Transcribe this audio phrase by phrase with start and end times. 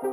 [0.00, 0.06] 好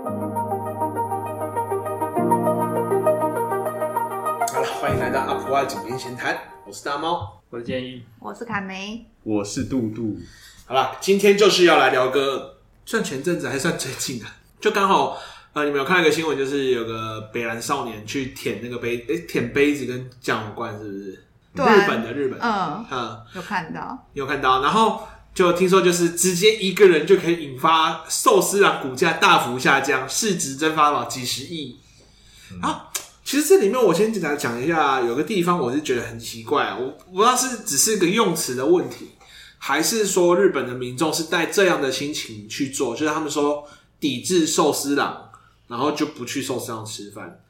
[4.59, 10.17] 了，欢迎来到阿普蛙井边闲谈，我是大猫，我的建议，我是卡梅，我是杜杜。
[10.65, 14.25] 好了，今天就是要来聊个算前阵子还算最近的，
[14.59, 15.19] 就刚好
[15.53, 21.11] 呃，你们有看到一个新闻，就是有个北兰少年去舔那个杯，诶、欸，舔杯子跟酱油罐，是不是？
[21.57, 22.39] 日本的日本。
[22.39, 31.77] 的，嗯嗯，有看到，有看到，然后就听说就是直接一个人就可以引发寿司郎股价大幅下降，市值蒸发了几十亿。
[32.53, 32.89] 嗯、啊，
[33.25, 39.09] 其实这里面我先简单讲一下，有个地方我是觉得很奇怪，我不知道是只是个用词的问题，
[39.57, 43.67] 还是说日本的民众是带这样的心情去做，就是他们说
[43.99, 45.31] 抵制寿司郎，
[45.67, 47.41] 然后就不去寿司郎吃饭。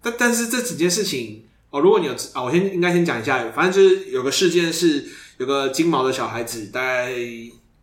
[0.00, 1.44] 但但是这几件事情。
[1.72, 7.12] 哦，如果你有啊，我先应该先讲一下，反正就是有个事件是有个金毛的小孩子，大概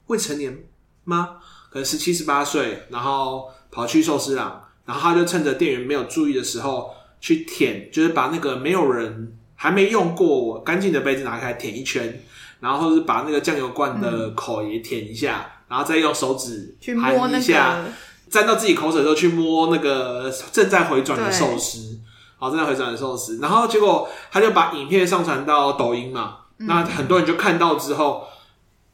[0.08, 0.66] 未成年
[1.04, 1.38] 吗？
[1.70, 12.24] 可能十七十八岁，然后跑去寿司郎，然后他就趁着店员没有注意的时候去舔，就是把那个没有人还没用过干净的杯子拿开舔一圈，
[12.60, 17.86] 然后是把那个酱油罐的口也舔一下，嗯、然后再用手指去摸一下，
[18.30, 22.00] 沾到自己口水的时候去摸那个正在回转的寿司。
[22.42, 28.28] 好，正在回转的寿司，然后结果他就把影片上传到抖音嘛，嗯、那很多人就看到之后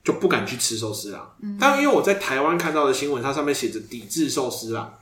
[0.03, 1.35] 就不敢去吃寿司郎。
[1.41, 4.99] 嗯、但因为我在台湾看到的新闻，它上面写着抵制寿司郎，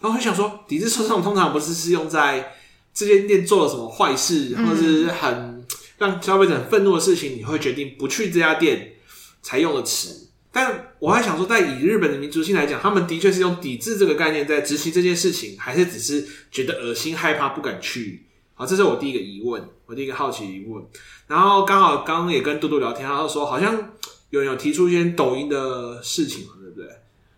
[0.00, 2.54] 然后我就想说，抵制寿司郎通常不是是用在
[2.94, 5.64] 这间店做了什么坏事，或者是很
[5.98, 8.94] 让消费者很愤怒的事情，你会决定不去这家店
[9.42, 10.28] 才用的词。
[10.54, 18.26] 但我还想说，在以日本的民族性来讲，他们的确是用抵制这个概念在执行这件事情，还是只是觉得恶心、害怕、不敢去？
[18.62, 20.80] 好，这是我第一个疑问，我第一个好奇疑问。
[21.26, 23.76] 然后刚好刚刚也跟嘟嘟聊天，他说好像
[24.30, 26.86] 有人有提出一些抖音的事情嘛，对不对？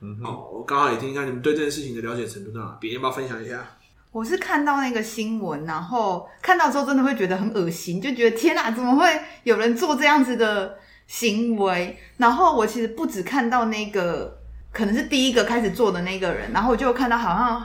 [0.03, 3.67] 嗯哼，好，我刚好也听一下你们对这件事情的了解程度到哪边，要不要分享一下？
[4.13, 9.09] 我是看到那个新闻，然后看到之后真的会觉得很恶心，就觉得天哪，怎么会
[9.45, 10.77] 有人做这样子的？
[11.07, 14.41] 行为，然后我其实不止看到那个
[14.73, 17.63] 可能是第一个开始做的那个人，然后我就看到好像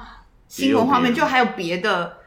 [0.49, 2.17] 新闻画面就还有别的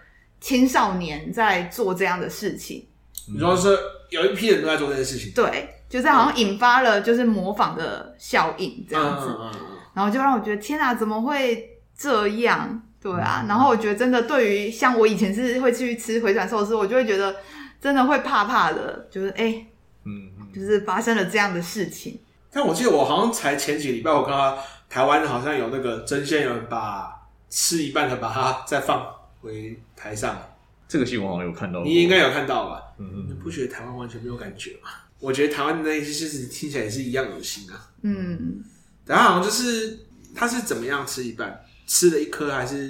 [0.43, 2.87] 青少年在做这样的事情。
[3.33, 3.79] 你说是
[4.11, 5.33] 有一批人都在做这件事情？
[5.33, 12.83] 对，就是好像引发了就是模仿的效应这样子，嗯嗯嗯嗯、然后就让我觉得天哪，怎么会这样？
[13.01, 17.35] 对啊，嗯、然后我觉得真的对于像我以前是会去吃回转寿司，我就会觉得
[17.81, 19.67] 真的会怕怕的，就是哎。
[20.05, 22.19] 嗯，就是发生了这样的事情。
[22.53, 24.59] 但我记得我好像才前几个礼拜，我看到
[24.91, 27.09] 台湾好像有那个真鲜人把
[27.49, 29.07] 吃一半的把它再放
[29.43, 30.41] 回台上。
[30.89, 32.81] 这个新闻好像有看到，你应该有看到吧？
[32.99, 34.89] 嗯嗯，你不觉得台湾完全没有感觉吗？
[35.19, 37.91] 我觉得台湾的那些事情听起来也是一样恶心啊。
[38.03, 38.63] 嗯，
[39.05, 39.99] 然后好像就是
[40.35, 42.89] 他是怎么样吃一半，吃了一颗还是？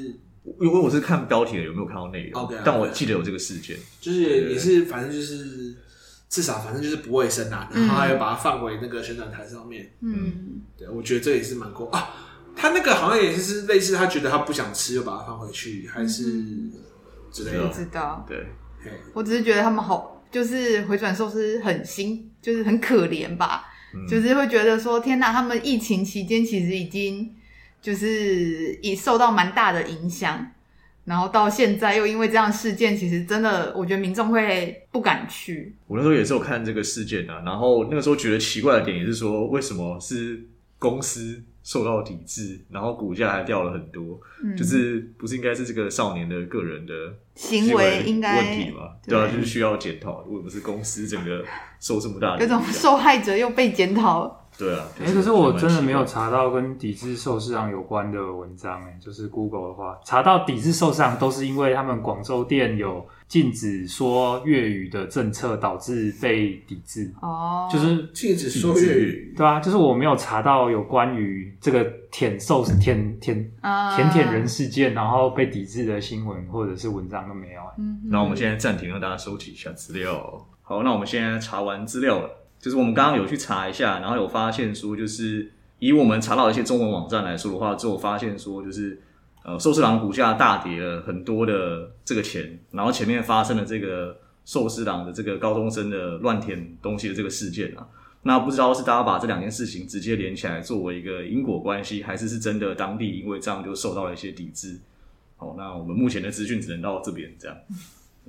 [0.61, 2.63] 因为我是看标题的，有没有看到内容？Okay, okay.
[2.65, 5.75] 但我记得有这个事件，就是也是反正就是。
[6.33, 9.93] 至少反正就是不卫生啊，然后还有把它放回那个旋转台上面。
[10.01, 12.09] 嗯，对，我觉得这也是蛮过啊。
[12.63, 16.23] 他那个好像也是类似，他觉得他不想吃，又把它放回去，还是
[17.33, 17.67] 之类的。
[17.67, 18.25] 不知道。
[18.29, 18.47] 对，
[19.13, 23.65] 我只是觉得他们好，就是回转寿司很心，就是很可怜吧。
[23.93, 27.35] 嗯、就是会觉得说，天哪，他们疫情期间其实已经
[27.81, 30.47] 就是已受到蛮大的影响。
[31.05, 35.75] 然后到现在又因为这样事件，其实真的，我觉得民众会不敢去。
[35.89, 40.41] 我那时候也是有看这个事件啊，然后那个时候觉得奇怪的点也是说，为什么是
[40.79, 44.21] 公司受到抵制，然后股价还掉了很多？
[44.43, 46.93] 嗯、就是不是应该是这个少年的个人的
[47.35, 48.91] 行为应该问题吗？
[49.07, 51.45] 对啊，就是需要检讨，为什么是公司整个
[51.81, 52.43] 受这么大的？
[52.43, 54.42] 有种受害者又被检讨。
[54.59, 67.13] 对啊，哎、欸，可是我真的没有查到跟抵制寿司郎有关的文章，哎，就是 Google 的话，查到抵制寿司郎都是因为他们广州店有禁止说粤语的政策导致被抵制。
[67.23, 73.51] 哦，就是禁止说粤语，对啊，就是我没有查到有关于这个舔寿司舔舔
[73.97, 77.63] 舔舔人事件，然后被抵制的新闻或者是文章都没有。
[77.79, 80.47] 嗯，那我们现在暂停，让大家收集一下资料。
[80.61, 82.31] 好，那我们现在查完资料了。
[82.63, 85.51] 就是我们刚刚有去查一下，然后有发现说，就是
[85.81, 89.03] 以我们查到一些中文网站来说的话，之后发现说，就是
[89.45, 97.85] 呃寿司郎股价大跌了很多的这个钱，然后前面发生了这个寿司郎的这个高中生的乱舔东西的这个事件啊，
[98.23, 104.79] 那不知道是大家把这两件事情直接连起来作为一个因果关系，还是是真的当地因为这样就受到了一些抵制？
[105.37, 107.57] 好，那我们目前的资讯只能到这边这样。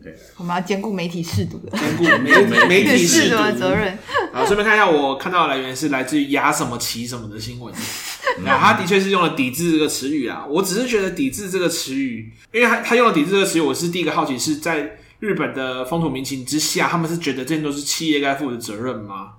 [0.01, 3.97] 对，我们要兼顾媒体识读的，兼顾媒媒体识读的责任。
[4.33, 7.73] 好，顺便看一下，我看到的来源是来自于牙什么奇什么的新闻。
[8.43, 10.45] 那他的确是用了“抵制”这个词语啊。
[10.49, 19.33] 我只是觉得“抵制”这个词语，因为他他用了“抵制”这个词语，我是第一个好奇是在日本的风土民情之下，他们是觉得这些都是企业该负的责任吗？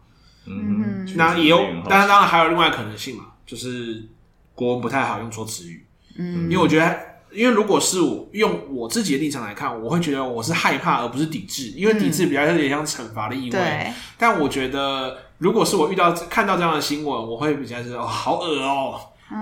[0.46, 1.58] 嗯，那也有，
[1.88, 4.08] 当然当然还有另外可能性嘛，就是
[4.54, 5.84] 国文不太好用错词语。
[6.16, 6.96] 嗯，因为我觉得，
[7.34, 13.50] 因为如果是我用我自己的立场来看，我会觉得我是害怕而不是抵制，因为抵制比较有点像惩罚的意味。
[13.50, 13.92] 对。
[14.16, 19.00] 但我觉得，如果是我遇到看到这样的新闻，我会比较是哦，好恶哦，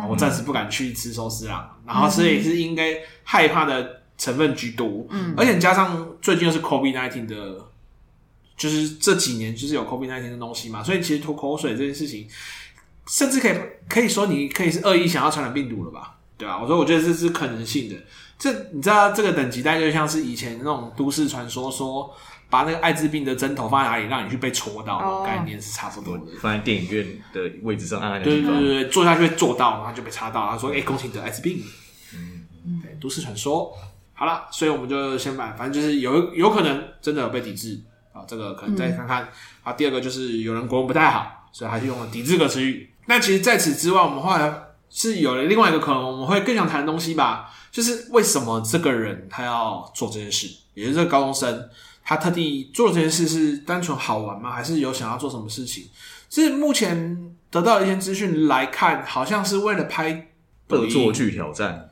[0.09, 1.69] 我暂时不敢去吃寿司郎。
[1.87, 5.07] 然后所以是应该害怕的成分居多。
[5.11, 7.67] 嗯，而且加上最近又是 COVID-19 的，
[8.57, 12.27] 就是这几年就是有 COVID-19 的东西嘛，所以其实吐口水这件事情，
[13.07, 13.55] 甚至可以
[13.89, 16.19] 可以说你可以是恶意想要传染病毒了吧？
[16.43, 17.95] 对啊，我说我觉得这是可能性的。
[18.37, 22.13] 这你知道这个等级大概就像是以前那种都市传说，说
[22.51, 26.25] 把那个艾滋病的针头放在哪里，让你去被戳到，哦、概念是差不多的。
[26.41, 30.51] 放在电影院的位置上，按按对对对对，坐下去会坐到，然后就被插到。
[30.51, 31.63] 他说：“哎、欸，恭喜得艾滋病。”
[32.17, 33.73] 嗯，对，都市传说。
[34.13, 37.81] 好了，所以我们就先把，反正就是有有可能真的有被抵制
[38.13, 39.23] 啊，这个可能再看看。
[39.23, 39.31] 啊、
[39.67, 42.93] 嗯，第二个就是有人国文不太好，所以还是用了抵制这个词语。
[43.07, 44.53] 那其实在此之外，我们后来。
[44.95, 47.51] 是有了另外一个可能，我们会更想谈的东西吧？
[47.71, 50.47] 就是为什么这个人他要做这件事？
[50.75, 51.71] 也就是这个高中生，
[52.05, 54.53] 他特地做这件事是单纯好玩吗？
[54.53, 55.87] 还是有想要做什么事情？
[56.29, 60.29] 是目前得到的一些资讯来看，好像是为了拍
[60.69, 61.91] 恶作剧挑战。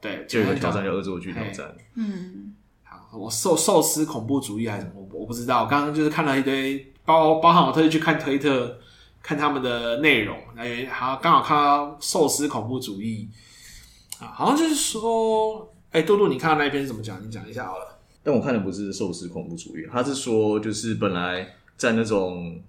[0.00, 1.76] 对，就有个挑战叫恶作剧挑战。
[1.96, 5.06] 嗯，好，我寿寿司恐怖主义还是什么？
[5.12, 5.64] 我不知道。
[5.64, 8.78] 我刚刚就是看了一堆包包含我特意去看推特。
[9.22, 13.28] 看他们的内容，哎，好，刚好看到寿司恐怖主义
[14.18, 17.22] 啊，好像就是说，哎，杜杜，你看到那一篇是怎么讲？
[17.24, 18.00] 你讲一下好了。
[18.22, 22.60] 但我看的不是寿司恐怖主义，他是说，就是本来在那种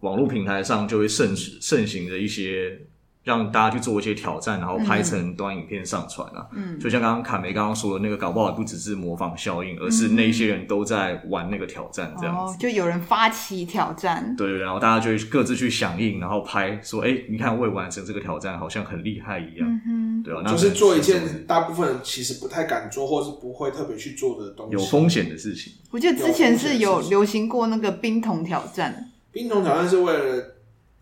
[0.00, 2.80] 网络平台上就会盛盛行的一些。
[3.26, 6.46] 让大家去做一些挑战，然后拍成短影片上传啊。
[6.52, 12.54] 嗯，就像刚刚卡梅刚刚说的那个，搞不好不只是模仿效应，而是那些人都在玩那个挑战，这样子。
[12.54, 14.36] 哦，就有人发起挑战。
[14.36, 25.72] 对，然后大家就会各自去响应，然后拍说：“哎，你看未完成这个挑战，好像很厉害一样。”嗯哼，对啊，那就是做一件大部分人其实不太敢做，或是不会特别去做的东西，有风险的事情。
[25.90, 29.10] 我记得之前是有流行过那个冰桶挑战。
[29.32, 30.52] 冰桶挑战是为了。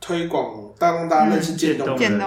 [0.05, 2.21] 推广，让大家认识渐冻人，人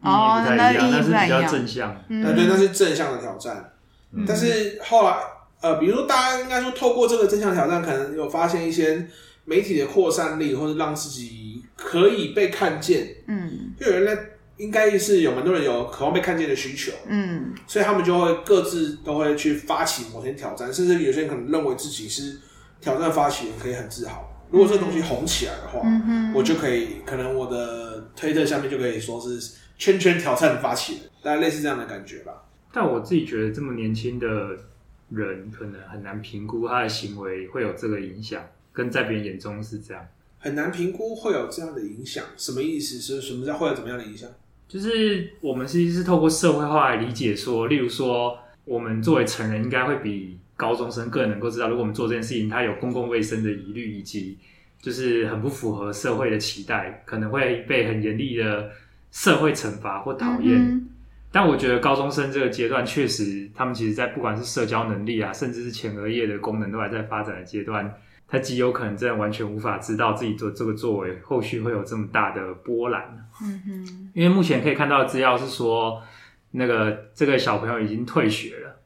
[0.00, 3.72] 哦，那意义是比较正向，对对，那是正向的挑战。
[4.12, 5.16] 嗯、但是后来，
[5.60, 9.04] 呃，比如说大家应该说，透过这个正向挑战，可能有发现一些
[9.44, 13.08] 媒体的扩散力，或者让自己可以被看见。
[13.26, 14.20] 嗯，就有人呢，
[14.56, 16.92] 应该是有蛮多人有渴望被看见的需求。
[17.08, 22.38] 嗯，所以他们就会各自都会去发起某些挑战，甚至有些人可能认为自己是
[22.80, 24.27] 挑战发起人，可以很自豪。
[24.50, 32.44] 如果这个东西红起来的话，嗯、哼我就可以，可能我的推特下面就可以说是圈圈挑战的发起人，大概类似这样的感觉吧。
[32.72, 34.26] 但我自己觉得，这么年轻的
[35.10, 38.42] 人，可能很难评估他的行为会有这个影响，
[38.72, 40.06] 跟在别人眼中是这样。
[40.38, 42.98] 很难评估会有这样的影响，什么意思？
[42.98, 44.28] 是什么叫会有怎么样的影响？
[44.66, 50.38] 就是我们其实是透过社会化来理解说，例如说，我们作为成人应该会比。
[50.58, 54.36] 高中生更能够知道，如果我们做这件事情，它有公共卫生的疑虑，以及
[54.82, 58.68] 就是很不符合社会的期待，可能会被很严厉的
[59.12, 60.84] 社会惩罚或讨厌。
[61.30, 67.94] 但我觉得高中生这个阶段，确实他们其实，在不管是社交能力啊，甚至是前额叶的功能都还在发展的阶段，
[68.26, 73.02] 他极有可能真的完全无法知道自己做这个作为后续会有这么大的波澜。
[73.42, 76.02] 嗯哼，因为目前可以看到的资料是说，
[76.50, 78.77] 那个这个小朋友已经退学了。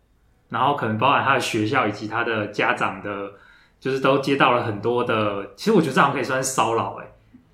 [0.52, 3.32] 然后可能包含他的学校以及他的家长的，
[3.80, 5.50] 就是都接到了很多的。
[5.56, 7.06] 其实我觉得这样可以算是骚扰，哎，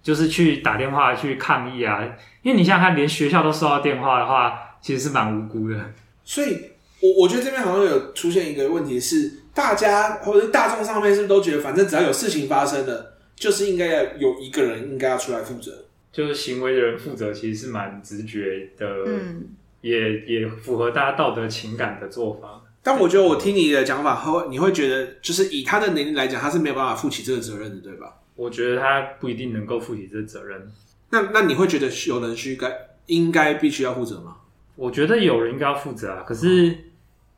[0.03, 2.03] 就是去打电话去抗议啊。
[2.43, 5.77] 因为你想想看，连学校都收到电话的话，其实是蛮无辜的。
[6.25, 6.59] 所以，
[7.01, 15.73] 我我觉得这边好像有出现一个问题是，大家或者是大众上面是不是都觉得，反正只要有事情发生了，就是应该要有一个人应该要出来负责，
[16.11, 19.47] 就是行为的人负责，其实是蛮直觉的，嗯，
[19.83, 22.61] 也也符合大家道德情感的做法。
[22.89, 28.15] 但我觉得我听你的讲法后，你会觉得就是以他的能力来讲，他是没有办法负起这个责任的，对吧？
[28.35, 30.73] 我觉得他不一定能够负起这个责任。
[31.11, 34.39] 那那你会觉得有人需该应该必须要负责吗？
[34.75, 36.25] 我觉得有人应该要负责啊。
[36.27, 36.75] 可是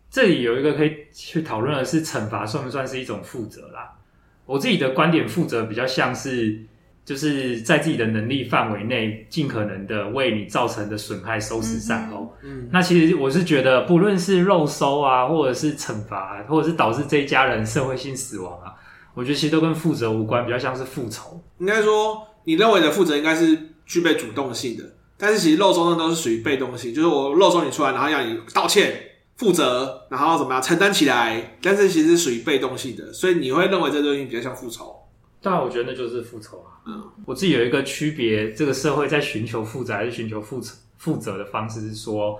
[0.08, 3.98] 这里有一个可以去讨论的是，惩罚算不算是一种负责啦？
[4.46, 6.60] 我自己的观点，负责比较像是。
[7.10, 12.32] 就是在自己的能力范围内，尽可能的为你造成的损害收拾善后。
[12.44, 18.70] 嗯，那其实我是觉得，不论是肉收啊，或者是惩罚，或者是导致这一家人社会性死亡啊，
[19.12, 21.42] 我觉得其实都跟负责无关，比较像是复仇。
[21.58, 24.84] 应该说，你认为的负责应该是具备主动性的，
[25.18, 28.92] 但是其实肉搜呢都是属于被动性，就是我肉搜你出来，然后要你道歉、
[29.36, 34.94] 负责，然后怎么样承担起来，但是其实是属于被动性的，所以你会认为这东西比较像复仇。
[35.42, 36.76] 当然，我觉得那就是复仇啊。
[36.86, 42.38] 嗯，我自己有一个区别，这个社会在寻求负责还是寻求负责负责的方式是说，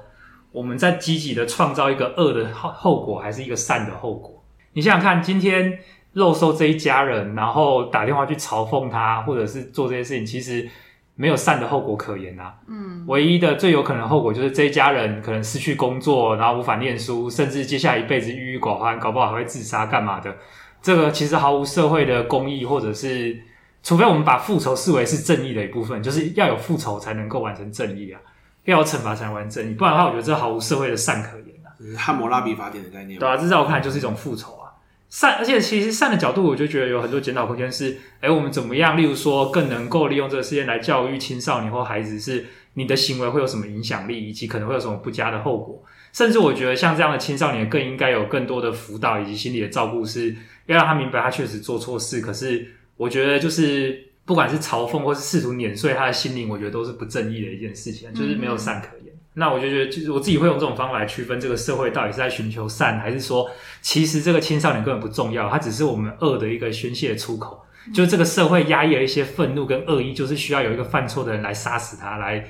[0.52, 4.44] 我们在积极的创造一个恶的后后果，还是一个善的后果？
[4.72, 5.78] 你想想看，今天
[6.12, 10.68] 肉搜这一家人，然后打电话去嘲讽他，或者是做这些事情，其实
[11.14, 12.54] 没有善的后果可言啊。
[12.68, 20.36] 嗯，唯一的最有可能的后果就是这一家人可能失去工作，然后无法念书，甚至接下来一辈子郁郁寡欢，搞不好还会自杀干嘛的。
[20.82, 23.38] 这个其实毫无社会的公义，或者是
[23.82, 28.20] 除非我们把复仇视为是正义的一部分，就是要有复仇才能够完成正义啊，
[28.64, 31.68] 要有惩罚才能完成正义，不然的话，我觉得这毫无社会的善可言啊。
[31.96, 34.72] 汉谟拉比法典的概念，对啊，这在我看来就是一种复仇啊。
[35.08, 38.96] 善，而且其实善的角度，我就觉得有很多检讨空间是，哎，我们怎么样？
[38.96, 45.82] 例如说，更能够利用这个事件来教育青少年或孩子，是你的行为会有什么影响力，以及可能会有什么不佳的后果。
[46.12, 50.34] 甚至我觉得，像这样的青少年更应该有更多的辅导以及心理的照顾，是
[50.66, 52.20] 要让他明白他确实做错事。
[52.20, 59.14] 可是，我觉得就是不管是嘲讽或是试图碾碎他的心灵，我觉得都是不正义的一件事情，就是没有善可言。
[59.14, 63.48] 嗯、那我就觉得，就是我自己会用这种方法来区分这个社会到底是在寻求善，还是说
[63.80, 67.64] 其实这个青少年根本不重要，他只是我们恶的一个宣泄出口。
[67.94, 72.46] 就这个社会压抑了一些愤怒跟恶意，就是需要有一个犯错的人来杀死他来。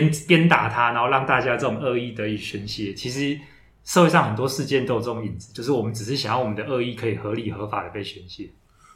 [0.00, 2.94] 鞭鞭打他，然后让大家这种恶意得以宣泄。
[2.94, 3.38] 其实
[3.84, 8.48] 社会上很多事件都有这种影子，就是我们只是想要我们的恶意可以合理合法的被宣泄。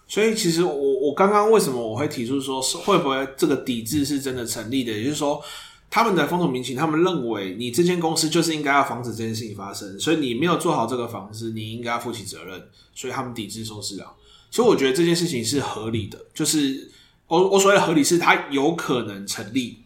[0.08, 4.92] 所以，其实我我刚刚为什么我会提出说，会不会这个抵制是真的成立的？
[4.92, 5.42] 也就是说，
[5.90, 12.68] 他们的风土民情，他们认为你这间公司就是应该要防止这件事情发生，所以你没有做好这个防治，你应该要负起责任。
[12.94, 14.08] 所以他们抵制寿司郎。
[14.48, 16.88] 其实我觉得这件事情是合理的，就是
[17.26, 19.78] 我我所谓的合理是它有可能成立。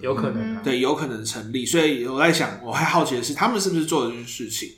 [0.00, 1.64] 有可能、啊，对，有可能成立。
[1.64, 4.70] 所以我在想，我还好奇的是，他们是不是做了这件事情？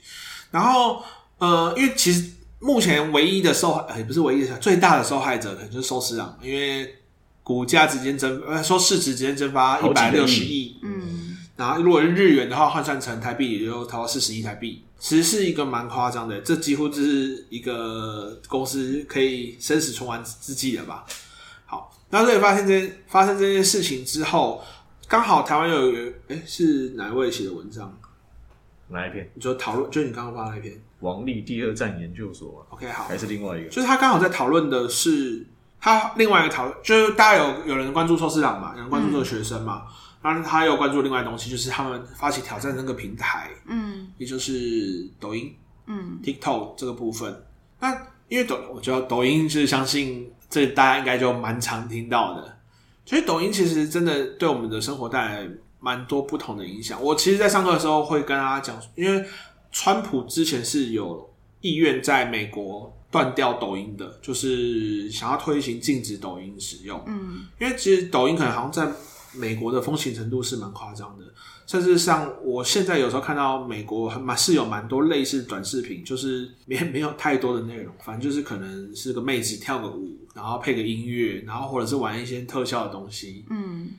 [0.51, 1.03] 然后，
[1.39, 2.25] 呃，因为其实
[2.59, 6.95] 目前唯一的受害，也不是唯一的，最大的受害者可能就是寿司郎，因为
[7.43, 21.05] 股价直接蒸，呃，说市值直接蒸发一百六十亿，嗯，然后如果是日元的话，换算成台币也就超过四十亿台币，其实是一个蛮夸张的，这几乎就是一个公司可以生死存亡之际了吧？
[21.67, 24.65] 好，那所以发现这发生这件事情之后。
[25.09, 27.99] 刚好台湾有一个，哎、欸，是哪一位写的文章？
[28.89, 29.29] 哪一篇？
[29.35, 32.67] 你说讨论，就是你刚刚发的那一篇，王力第二战研究所。
[32.69, 33.71] OK，好，还是另外一个？
[33.71, 35.47] 就是他刚好在讨论的是
[35.81, 39.87] 他另外一个讨论，就是大家有有人关注寿司郎嘛，有人关注这个学生嘛，
[40.21, 45.55] 然后、嗯、他有关注另外东西，就是他们发起挑战那个平台，嗯，也就是抖音，
[45.87, 47.45] 嗯，TikTok 这个部分。
[47.81, 47.95] 那
[48.29, 52.58] 因为抖，我觉得抖音就是相信这大家应该就蛮常听到的。
[53.09, 55.49] 所以抖音其实真的对我们的生活带来
[55.81, 57.03] 蛮多不同的影响。
[57.03, 59.25] 我其实，在上课的时候会跟大家讲，因为
[59.73, 61.27] 川普之前是有
[61.63, 67.03] 意愿在美国断掉抖音的，就是想要推行禁止抖音使用。
[67.07, 68.93] 嗯，因为其实抖音可能好像在
[69.33, 71.25] 美国的风行程度是蛮夸张的。
[71.67, 83.91] 甚至像我现在有时候看到美国蛮是有蛮多类似短视频，就是没没有太多的内容，反正就是可能是个妹子跳个舞，然后配个音乐，然后或者是玩一些特效的东西，嗯，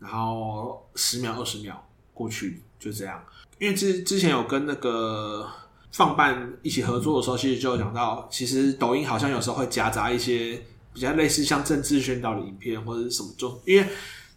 [0.00, 3.22] 然后十秒二十秒过去就这样。
[3.60, 5.48] 因为之之前有跟那个
[5.92, 10.60] 放办一起合作的时候，其实就有讲到，其实抖音好像有时候会夹杂一些
[10.92, 13.88] 比较类似像政治宣导的影片或者是什么，就因为。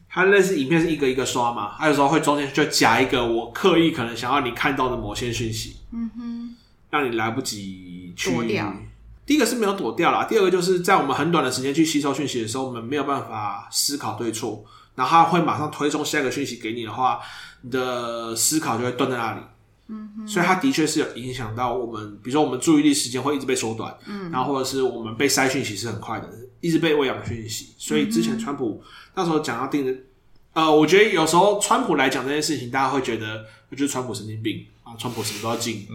[0.09, 6.55] 它类似影片是一个一个刷嘛，它有时候会中间就夹一个我刻意可能想要你看到的某些讯息，嗯哼，
[6.89, 8.31] 让你来不及去。
[9.27, 14.63] 第一个是没有躲掉啦，第二个就是在我们很短的时间去吸收讯息的时候，我们没有办法思考对错，
[14.95, 17.19] 然后它会马上推送下一个讯息给你的话，
[17.61, 19.41] 你的思考就会断在那里，
[19.89, 26.29] 嗯哼，所以它的确是有影响到我们，比如说我们注意力时间会一直被缩短，嗯，然后或者是我们被筛讯息是很快的，
[26.61, 28.81] 一直被喂养讯息，所以之前川普
[29.13, 29.93] 那时候讲到定的。
[30.53, 35.85] 呃，我觉得有时候川普来讲这件事情，大家会觉得，我觉得川普神经病啊，川普什么都要禁，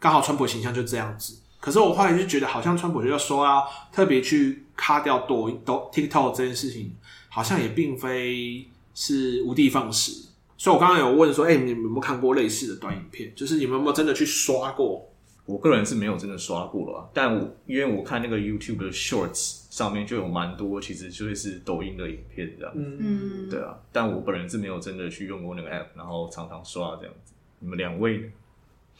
[0.00, 1.38] 刚好川普形象就这样子。
[1.60, 3.62] 可是我后来就觉得，好像川普就要说啊
[3.92, 6.94] 特别去卡掉抖音、抖 TikTok 这件事情，
[7.28, 10.12] 好像也并非是无的放矢。
[10.56, 13.32] 所以我刚刚有问说，哎、欸，你们有没有看过类似的短影片？
[13.34, 15.08] 就是你们有没有真的去刷过？
[15.46, 27.32] 我个人是没有真的刷过了，但我因为我看那个 YouTube 的 Shorts 上面就有蛮多，其实就会是抖音的影片这样，嗯，对啊，但我本人是没有真的去用过那个 App，然后常常刷这样子。
[27.60, 28.24] 你们两位呢？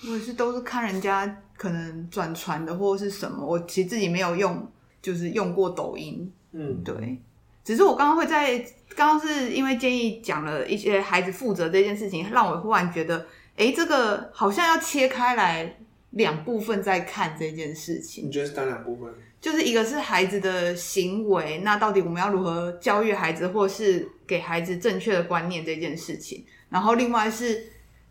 [0.07, 7.19] 我也是都是看人家可能转传的或者是什么，我其实自己没有用，就是用过抖音，嗯，对。
[7.65, 8.59] 只是我刚刚会在
[8.97, 13.27] 刚刚是因为建议讲了一些孩子负责这件事情，让我忽然觉得，
[13.57, 15.77] 哎，这个好像要切开来
[16.11, 18.27] 两部分再看这件事情。
[18.27, 19.13] 你觉得是哪两部分？
[19.41, 26.45] 就是一个是孩子的行为，那到底我们要如何教育孩子，或是给孩子正确的观念这件事情。
[26.71, 27.65] 然后另外是，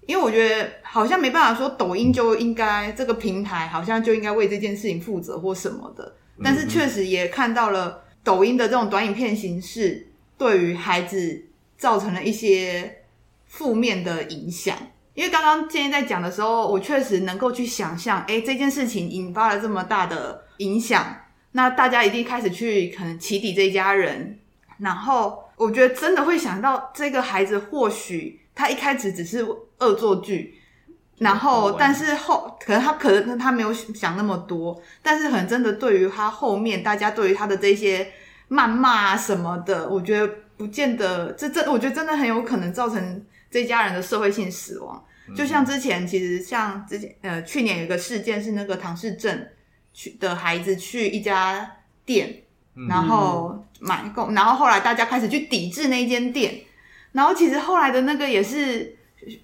[0.07, 11.45] 因为我觉得好像没办法说抖音就应该这个平台好像就应该为这件事情负责或什么的，但是确实也看到了抖音的这种短影片形式对于孩子
[11.77, 13.03] 造成了一些
[13.45, 14.75] 负面的影响。
[15.13, 21.03] 因为刚刚建议在讲的时候，我确实能够去想象，哎，这件事情引发了这么大的影响，
[21.53, 24.39] 那大家一定开始去可能起底这一家人，
[24.77, 29.45] 然后我觉得真的会想到这个孩子，或许他一开始只是
[29.77, 30.59] 恶作剧，
[31.19, 38.11] 然后但是后可能他可能他没有想那么多，但是可能真的对于他后面大家对于他的这些
[38.49, 45.05] 谩骂啊什么的，我觉得不见得这这，我觉得真的很有可能造成这家人的社会性死亡。
[45.35, 49.45] 就像之前，其实像之前，呃，去年有一个事件是那个唐氏症
[49.93, 51.69] 去的孩子去一家
[52.05, 52.43] 店，
[52.87, 56.55] 然后买购，然后后来大家开始去抵制那间店，
[57.17, 58.95] 然后其实后来的那个也是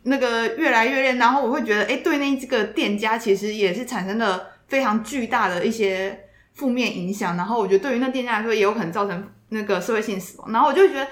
[0.03, 11.07] 那个越来越练，然后我会觉得，哎，对那这个店家其实也是产生了非常巨大的一些负面影响，然后我觉得对于那店家来说也有可能造成那个社会性死亡，然后我就觉得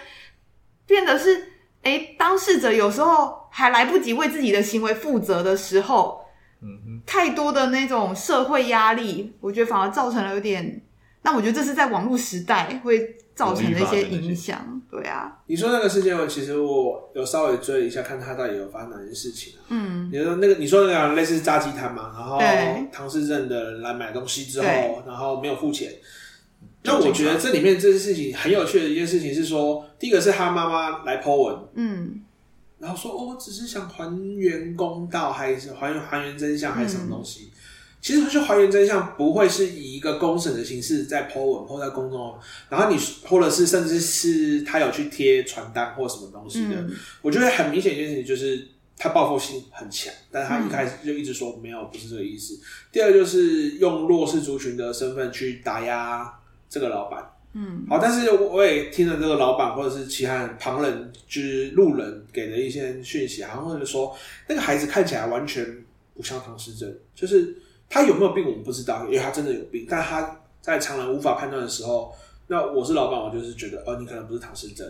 [0.86, 1.48] 变得是。
[1.84, 6.24] 哎，当事者有时候还来不及为自己的行为负责的时候，
[6.62, 10.80] 嗯哼，太多的那种社会压力，我觉得反而造成了有点。
[11.24, 15.40] 那我觉得这是在网络时代会造成的一些影响，对啊。
[15.48, 19.64] 你说那个事件，其实我有稍微追了一下，看他到底有发生哪些事情啊。
[19.70, 22.38] 嗯，你说那个，你说那个类似炸鸡摊嘛，然后
[22.92, 24.68] 唐氏症的人来买东西之后，
[25.08, 25.94] 然后没有付钱。
[26.84, 32.22] 那我觉得这里面这件事情很有趣的一件事情是说，第一个是他妈妈来 po 文，嗯，
[32.80, 37.51] 然后说哦，只是想还原公道，还是还原还原真相，还是什么东西？
[37.51, 37.51] 嗯、
[38.02, 52.60] 其实他去还原真相，不会是以一个公审的形式在 po 文或在公众，然后你或者是甚至是他有去贴传单或什么东西的，嗯、我觉得很明显一件事情就是他报复性很强，但他一开始就一直说没有，不是这个意思。
[52.92, 56.38] 第二就是用弱势族群的身份去打压。
[56.74, 57.22] 这个老板，
[57.52, 64.16] 嗯，好，但是我也听了这个老板或者是其他人旁人，就是路人给的一些讯息，好像或者说
[64.48, 65.84] 那个孩子看起来完全
[66.16, 67.54] 不像唐诗正，就是
[67.92, 72.12] 他有没有病我们不知道，因为他真的有病，但他在常人无法判断的时候，
[72.48, 74.88] 那我是老板，我就是觉得，哦，你可能不是唐氏症，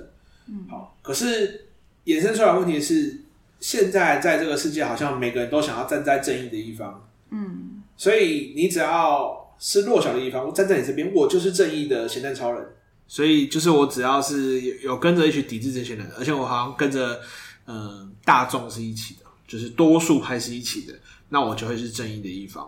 [0.48, 1.66] 嗯，好，可是
[2.06, 3.22] 衍生出来的问题是，
[3.60, 9.40] 现在在这个世界，好像每个人都想要站在正义的一方，嗯，所以你只要。
[9.64, 12.68] 是弱小的一方，我站在你这边，我就是正义的咸蛋超人。
[13.08, 17.20] 所以就是我只要是有有跟着一起抵制这些人，而且我好像跟着
[17.68, 20.96] 嗯、呃、大众是一起的，就是多数派是一起的，
[21.30, 22.68] 那我就会是正义的一方。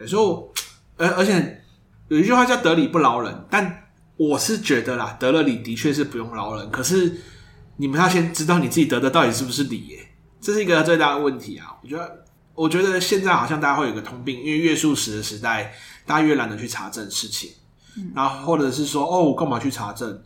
[0.00, 0.52] 所以说，
[0.96, 1.62] 而而且
[2.08, 7.20] 有一句话叫得理不饶人，但我是觉得啦，得了理的确是不用饶人，可是
[7.76, 10.08] 你们要先知道你自己得的到底是不是理耶，
[10.40, 12.24] 这是一个最大的问题啊，我觉得。
[12.52, 15.72] 我觉得现在好像大家会有个通病，因为越速食的时代，
[16.04, 17.50] 大家越懒得去查证事情，
[17.96, 20.22] 嗯、然后或者是说，哦，我干嘛去查证？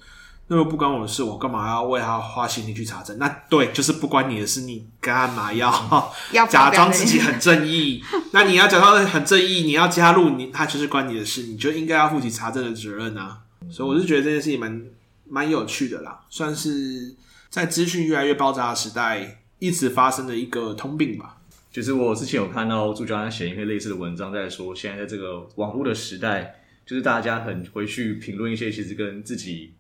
[0.47, 3.17] 那么不关我的事，我干嘛要为他花心力去查证？
[3.19, 8.03] 那对，就是不关你的事，你干嘛要要假装自己很正义？
[8.33, 13.39] 那你要假装很正义，你要加入你，他就是关你的事，你就应该要负起查证的责任啊！
[13.71, 14.85] 所以我是觉得这件事情蛮
[15.27, 17.15] 蛮有趣的啦，算是
[17.49, 21.39] 在资讯越来越爆炸的时代，一直发生的一个通病吧。
[21.73, 26.55] 就是我之前有看到朱教安写一篇类似的文章，在说现在在这个网络的时代，
[26.85, 29.73] 就是大家很回去评论一些其实跟自己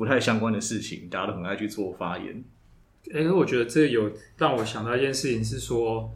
[0.00, 2.42] 不太相关的事情，大家都很爱去做发言。
[3.12, 6.10] 哎、我觉得这有让我想到一件事情，是说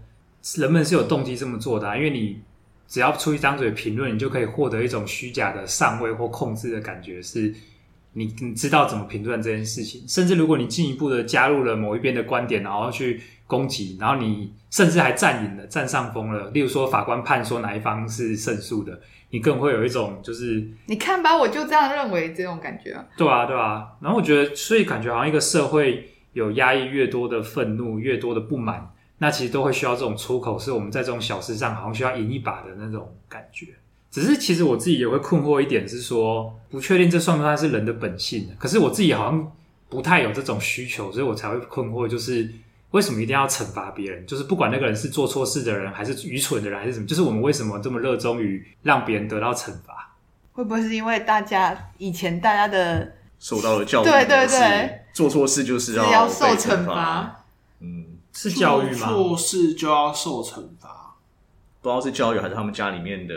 [0.57, 2.41] 人们是有动机这么做的、因为你
[2.89, 7.55] 只要出一张嘴评论，你就可以获得一种虚假的上位或控制的感觉，是
[8.15, 13.21] 你你知道怎么评论这件事情，甚至如果你进一步的加入了某一边的观点，然后去。
[13.47, 16.49] 攻击，然后你甚至还占领了、占上风了。
[16.53, 18.99] 例如说，法官判说哪一方是胜诉的，
[19.29, 23.05] 你更会有一种就是你看吧，我就这样认为这种感觉啊。
[23.19, 23.87] 对啊，对啊。
[24.01, 33.67] 然后我觉得，所以感觉好像一个社会有压抑越多的愤怒、越多的不满，那其实都会需要这种出口，是我们在这种小事上好像需要赢一把的那种感觉。
[34.15, 38.49] 只是其实我自己也会困惑一点，是说不确定这算不算是人的本性。
[38.57, 39.53] 可是我自己好像
[39.89, 42.49] 不太有这种需求，所以我才会困惑，就是。
[42.91, 44.25] 为什么一定要惩罚别人？
[44.25, 47.07] 就是不管那个人是做错事的人，还是愚蠢的人，还是什么？
[47.09, 50.15] 就是我们为什么这么热衷于让别人得到惩罚？
[50.53, 57.45] 会不会是因为大家以前大家的受到了教育，对对对，做错事就是要要受惩罚。
[57.81, 59.09] 嗯，是教育吗？
[59.09, 61.17] 做错事就要受惩罚，
[61.83, 63.35] 不知道是教育还是他们家里面的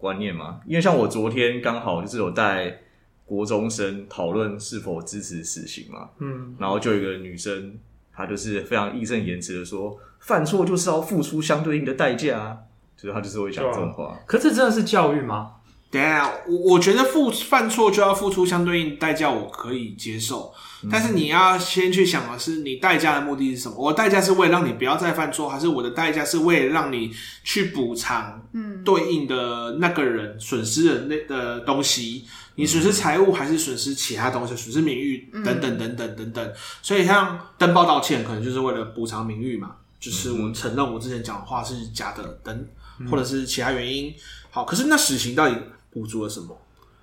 [0.00, 0.60] 观念嘛？
[0.66, 2.78] 因为像我昨天刚好就是有带
[3.26, 7.78] 国中生讨论是否支持死刑嘛，嗯，然后就有一个女生，
[8.12, 12.56] 她就是非常义正言辞的说，犯错就是要付出相对应的代价啊，
[12.96, 14.18] 就是她就是会讲这种话。
[14.26, 15.52] 可这真的是教育吗？
[15.92, 20.52] 等下，我我觉得付犯错就要付出相对应代价，我可以接受。
[20.88, 23.74] 但是你要先去想的是，你代价的目的是什么？
[23.76, 32.24] 我代价是为了让你不要再犯错，还是我的代价是为了让你去补偿，嗯，对应的那个人损失的那的东西？
[32.56, 34.54] 你损失财物，还是损失其他东西？
[34.56, 36.52] 损失名誉等等等等等等。
[36.82, 42.66] 所以像登报道歉，可能就是为了补偿名誉嘛，就是我承认我之前讲的话是假的，等
[43.10, 44.14] 或者是其他原因。
[44.50, 45.56] 好，可是那死刑到底？
[45.92, 46.56] 补足了什么？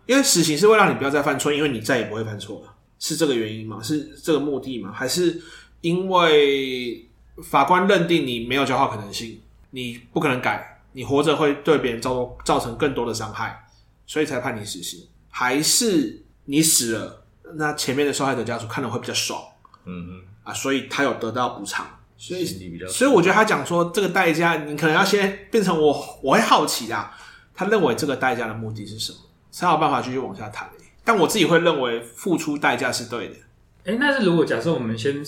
[0.06, 3.84] 因为死刑是为让你不要再犯错，因为你再也不会犯错了，是这个原因吗？
[3.84, 4.94] 是这个目的吗？
[4.94, 5.42] 还是
[5.82, 7.06] 因为
[7.44, 13.68] 法官认定你没有交换可能性，你不可能改，你活着会对别人造造成更多的伤害，
[14.06, 15.08] 所以才判你死刑？
[15.30, 17.24] 还是你死了，
[17.56, 19.42] 那前面的受害者家属看了会比较爽？
[19.86, 21.86] 嗯嗯啊，所以他有得到补偿，
[22.18, 22.46] 所以
[22.88, 27.16] 所以我觉得他讲说这个代价，你可能要先变成我，我会好奇啊。
[27.54, 29.18] 他认为这个代价的目的是什么？
[29.52, 30.70] 才有办法继续往下谈。
[31.04, 33.36] 但我自己会认为付出代价是对的。
[33.86, 35.24] 哎、欸，那是如果假设我们先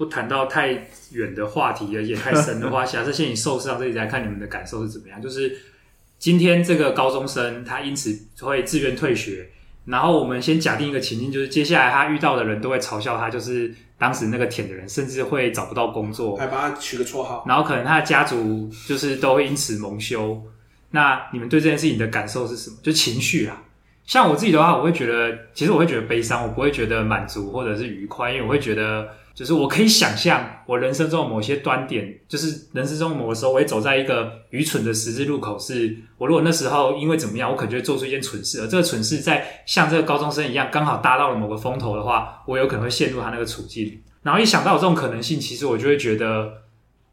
[0.00, 0.68] 不谈到太
[1.12, 5.20] 远的话题，而且太深的话， 假设先以受伤这里来看，你们的感受是怎么样？
[5.20, 5.54] 就是
[6.18, 9.50] 今天这个高中生他因此会自愿退学，
[9.84, 20.42] 然后我们先假定一个情境，就是接下来他遇到的人都会嘲笑他，就是当时那个舔的人，甚至会找不到工作，还把他取个绰号，然后可能他的家族就是都会因此蒙羞。
[20.92, 22.76] 那你们对这件事情的感受是什么？
[22.82, 23.62] 就情绪啊，
[24.06, 29.06] 像我自己的话，我会觉得，其实我会觉得悲伤，我不会觉得满足或者是愉快，因为我会觉得，
[29.40, 44.00] 就是我可以想象我人生中某些端点，就是人生中某个时候，我会走在一个愚蠢的十字路口，是我如果那时候因为怎么样，我可能就会做出一件蠢事，而这个蠢事在像这个高中生一样，刚好搭到了某个风头的话，我有可能会陷入他那个处境。
[44.22, 46.52] 然后一想到有这种可能性，其实我就会觉得。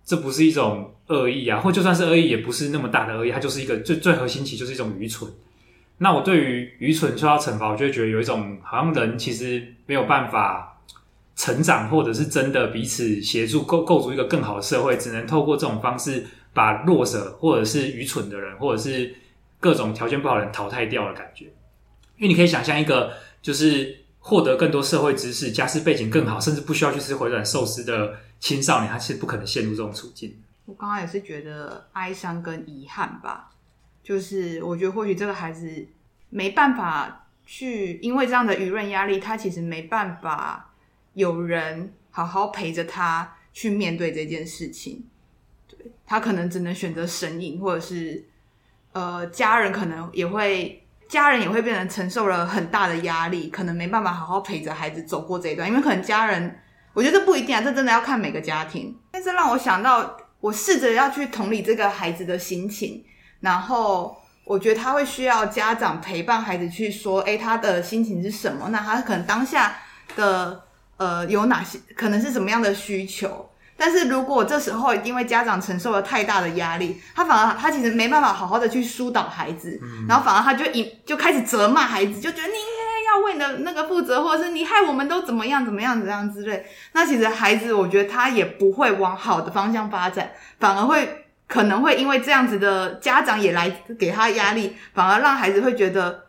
[0.10, 5.30] 这不是一种恶意啊，或就算是恶意，也不是那么大的恶意，它就是一个最最核心，其实就是一种愚蠢。
[5.98, 10.77] 那我对于愚蠢受到惩罚，我就会觉得有一种好像人其实没有办法
[11.38, 19.16] 成长，或者是真的彼此协助构构筑一个更好的社会，只能透过这种方式把弱者或者是愚蠢的人，或者是
[19.62, 21.46] 各种条件不好的人淘汰掉的感觉。
[22.18, 24.04] 因为你可以想象一个就是。
[24.20, 30.36] 获得更多社会知识、家世背景更好，甚至不需要去吃回转寿司的青少年，他其实不可能陷入这种处境。
[30.66, 33.52] 我刚刚也是觉得哀伤跟遗憾吧，
[34.04, 35.88] 就是我觉得或许这个孩子
[36.30, 40.67] 没办法去，因为这样的舆论压力，他其实没办法
[41.18, 45.06] 有人好好陪着他去面对这件事情。
[45.68, 48.24] 对，他可能只能选择神隐，或者是
[48.94, 50.84] 呃，家人可能也会。
[51.10, 56.60] 家人也会变成承受了很大的压力，可能没办法好好陪着孩子走过这一段，因为可能家人，
[56.92, 58.94] 我觉得这不一定啊，这真的要看每个家庭。
[59.10, 63.06] 但是让我想到，我试着要去同理这个孩子的心情，
[63.40, 68.68] 然后我觉得他会需要家长陪伴孩子去说，诶，他的心情是什么？
[68.70, 69.78] 那他可能当下
[70.18, 70.62] 的
[70.98, 73.50] 呃有哪些，可能是什么样的需求？
[73.80, 86.66] 但是如果这时候因为家长承受了太大的压力，他反而他其实没办法好好的去疏导孩子，嗯、然后反而他就一就开始责骂孩子，就觉得你应该要为你的那个负责，或者是你害我们都怎么样怎么样怎样之类。
[86.94, 96.24] 那其实孩子我觉得他也不会往好的方向发展，反而会可能会因为这样子的家长也来给他压力，反而让孩子会觉得，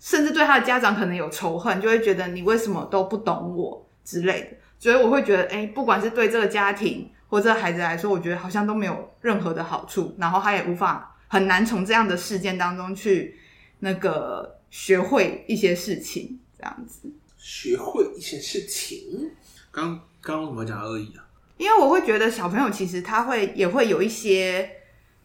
[0.00, 4.48] 甚至对他的家长可能有仇恨，就会觉得你为什么都不懂我之类的。
[4.78, 13.38] 所以我会觉得，哎，不管是对这个家庭或者孩子来说，我觉得好像都没有任何的好处，然后他也无法很难从这样的事件当中去
[13.80, 17.12] 那个学会一些事情，这样子。
[17.36, 19.30] 学会一些事情？
[19.70, 21.26] 刚刚怎么讲恶意啊？
[21.56, 24.70] 因为我会觉得小朋友其实他会也会有一些，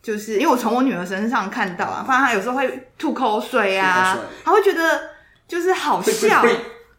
[0.01, 5.11] 就是因为我从我女儿身上看到啊，发现她有时候会吐口水啊，她会觉得
[5.47, 6.43] 就是好笑。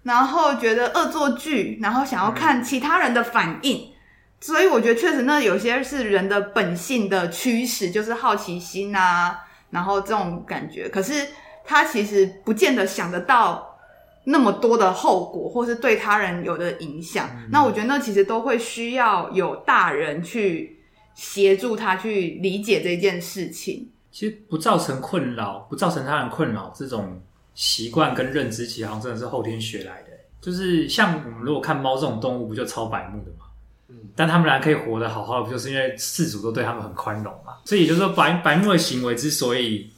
[0.04, 3.92] 然后觉得恶作剧，然后想要看其他人的反应，嗯、
[4.38, 9.40] 所以我觉得确实那有些是人的本性的驱使，就是好奇心啊，
[9.70, 10.90] 然后这种感觉。
[10.90, 11.26] 可是
[11.64, 13.78] 他其实不见得想得到
[14.24, 17.26] 那么多的后果，或是对他人有的影响。
[17.32, 20.78] 嗯、那我觉得那其实都会需要有大人去
[21.14, 23.90] 协助他去理解这件事情。
[24.12, 27.22] 其实不造成困扰，不造成他人困扰这种。
[27.54, 30.08] 习惯跟认知，其实好像真的是后天学来的。
[30.40, 33.46] 就是像我们如果看猫这种动物，不就超白目的吗？
[33.88, 37.54] 嗯，但他们俩可以活得好好的，不就是因为饲主都对他们很宽容嘛？
[37.64, 39.90] 所以也就是说白，白白目的行为之所以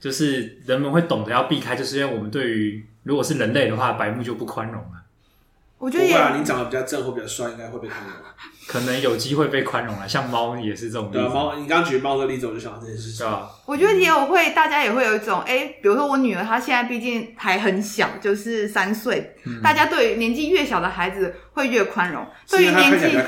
[0.00, 5.01] 就是人们会懂得要避开，就是因为我们对于如果是人类的话，白目就不宽容了。
[5.82, 8.12] 我觉得也，你长得比较正或比较帅，应该会被宽容。
[8.68, 11.18] 可能有机会被宽容了，像猫也是这种例子。
[11.18, 13.26] 对，猫，你刚刚举猫的例子，我就想到这件事情。
[13.26, 22.24] 啊，我觉得也有会，大家也会有一种，哎、欸，比如说我女儿，她现在毕竟还很小，就是三岁，嗯、大家对于年纪越小的孩子会越宽容。
[22.48, 23.18] 对于年纪，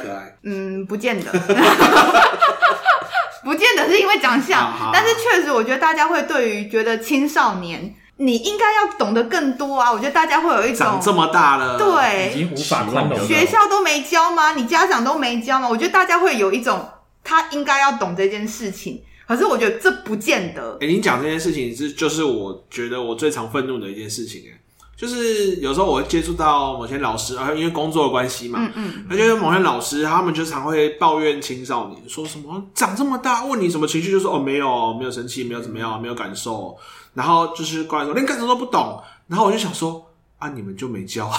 [0.44, 1.28] 嗯，不见得，
[3.42, 7.96] 不见得是因为长相，好好好，但是确实，我觉得大家会对于觉得青少年。
[8.16, 9.90] 你应该要懂得更多啊！
[9.92, 13.26] 我觉得大家会有一种长这么大了，对，已经无法宽容。
[13.26, 14.54] 学校都没教吗？
[14.54, 15.68] 你家长都没教吗？
[15.68, 16.88] 我觉得大家会有一种
[17.24, 20.74] 他应该要懂这件事情，可是我觉得这不见得。
[20.80, 24.60] 哎、欸，你讲这件事情是就是我觉得我最常愤怒的一件事情哎，
[24.96, 36.76] 就是有时候我会接触到某些老师，啊，因为工作的关系嘛，嗯嗯，而且某些老师他们就常会抱怨青少年，说什么长这么大，问你什么情绪，就说哦没有，没有生气，没有怎么样，没有感受。
[37.14, 41.30] 然后就是过来说连感受都不懂，然后我就想说啊，你们就没教，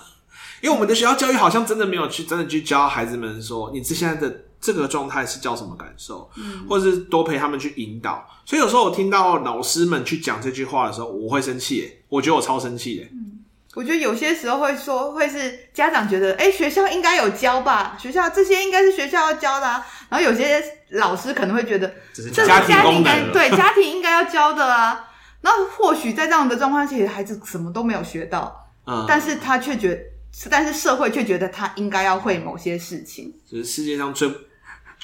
[0.62, 8.26] 因为我们的学校教育好像真的没有去真的去教孩子们说，你这现在的这个状态是叫什么感受，嗯，或者是多陪他们去引导。
[8.46, 13.04] 所以有时候我听到老师们去讲这句话的时候，我会生气，耶，我觉得我超生气的。
[13.12, 19.84] 嗯，我觉得有些时候会说会是家长觉得，哎，学校应该有教吧，学校这些应该是学校要教的啊。
[20.08, 25.10] 然后有些老师可能会觉得，这是家庭应该对 家庭应该要教的啊。
[25.44, 30.00] 那或许在这样的状况下，其实孩子什么都没有学到，嗯，但是他却觉得，
[30.48, 33.30] 但是社会却觉得他应该要会某些事情。
[33.46, 34.38] 就是世界上最，就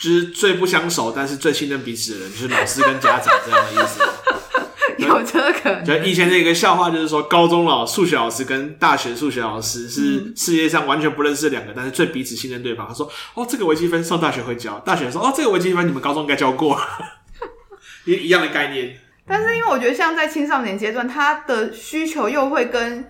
[0.00, 4.00] 是最不相熟，但是最信任彼此的人，就是老师跟家长这样的意思。
[4.96, 5.84] 有这个可能。
[5.84, 12.88] 就以前的一个笑话，就是说高中老数学老师跟大学数学老师是世界上完全不认识的两个，但是最彼此信任对方。
[12.88, 16.80] 他说：“哦，这个微积分上大学会教。”大学说：“哦，这个微积分你们高中应该教过。
[18.06, 18.98] ”一一样的概念。
[19.30, 23.08] 但是因为我觉得，像在青少年阶段，他的需求又会跟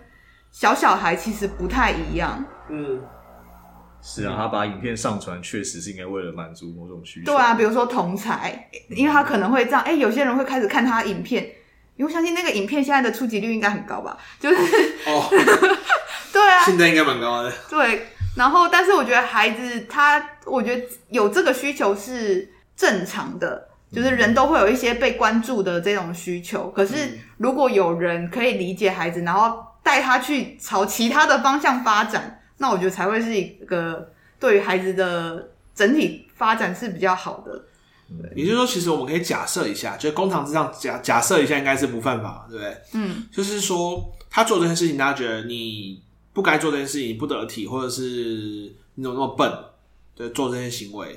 [0.53, 2.45] 小小孩其实不太一样。
[2.69, 3.03] 嗯，
[4.03, 7.33] 是啊，他把影片上传，确实是应该为了满足某种需求。
[7.33, 11.43] 对啊，比如说同才，因为他可能会这样，哎、欸，有些人会开始看他影片，
[11.97, 14.19] 因为我相信那个影片现在的触及率应该很高吧？
[14.39, 14.57] 就是
[15.07, 15.27] 哦，
[16.33, 17.51] 对啊，现在应该蛮高的。
[17.71, 18.07] 对，
[18.37, 23.70] 然后但是我觉得孩子他，我觉得有这个需求是正常的。
[23.92, 37.64] 就是人都会有一些被关注的这种需求，可是如果有人可以理解孩子，然后带他去朝其他的方向发展，那我觉得才会是一个对于孩子的整体发展是比较好的。
[38.35, 42.76] 也就是说，其实我们可以假设一下，就是公堂之上假假设一下，应该是不犯法，对不对？
[42.94, 48.03] 嗯，就是说他做这件事情，大家觉得你不该做这件事情，你不得体，或者是
[48.96, 49.53] 你怎么那么笨？
[50.29, 51.09] 做这些行为，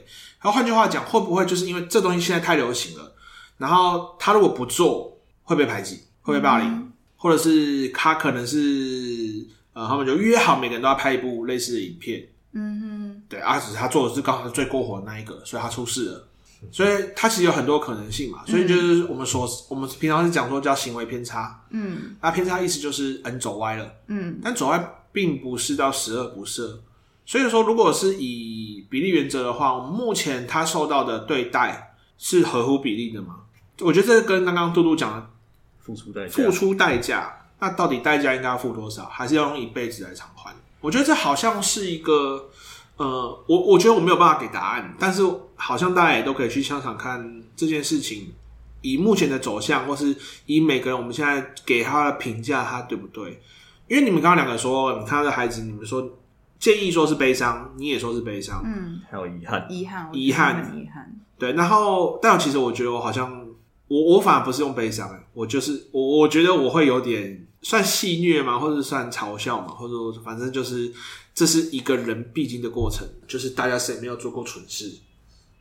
[0.42, 3.13] 然后换句话讲，会不会就是因为这东西现在太流行了，
[3.58, 16.28] 然后他如果不做会被排挤，会被霸凌，嗯、或者是他可能是呃，他们就约好每个人都要拍一部类似的影片，嗯哼，对，啊，只是他做的是刚好是最过火的那一个，所以他出事了，
[16.72, 26.78] 所以他其实有很多可能性嘛，所以就是我们说，我们平常是讲说叫行为偏差，嗯，那偏差意思就是嗯走歪了，嗯，但走歪并不是到十恶不赦。
[27.25, 33.38] 所以说，如果是以比例原则的话，目前他受到的对待是合乎比例的吗？
[33.79, 35.29] 我觉得这跟刚刚嘟嘟讲的
[35.79, 39.05] 付出代价，付出代价，那到底代价应该要付多少？
[39.05, 40.53] 还是要用一辈子来偿还？
[40.81, 42.49] 我觉得这好像是一个，
[42.97, 45.23] 呃，我我觉得我没有办法给答案，但是
[45.55, 48.33] 好像大家也都可以去想想看这件事情，
[48.81, 50.13] 以目前的走向，或是
[50.45, 53.41] 以每个人我们现在给他的评价，他对不对？
[53.88, 56.05] 因为你们刚刚两个说，你看他的孩子，你们说。
[56.63, 61.19] 建议说是悲伤，你也说是悲伤，嗯，还有遗憾，遗憾，遗憾，遗憾。
[61.38, 63.45] 对，然后，但其实我觉得我好像，
[63.89, 70.89] 我我反而不是用悲伤，我就是我，我觉得我会有点算戏虐嘛，或者算嘲笑嘛，或者反正就是
[71.36, 74.89] 这是一个人必经的过程，就是大家谁没有做过蠢事，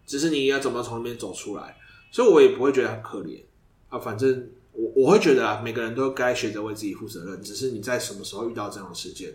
[0.06, 1.76] 只是你要怎么从里面走出来，
[2.12, 3.40] 所以我也不会觉得很可怜
[3.88, 3.98] 啊。
[3.98, 9.34] 反正我我会觉得啊，每个人都该学着为自己负责任，只是你在什么时候遇到这样的事件。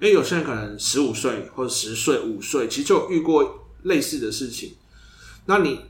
[0.00, 4.74] 因为有些人可能十五岁或者十岁、五岁，其实就有遇过类似的事情。
[5.46, 5.80] 那你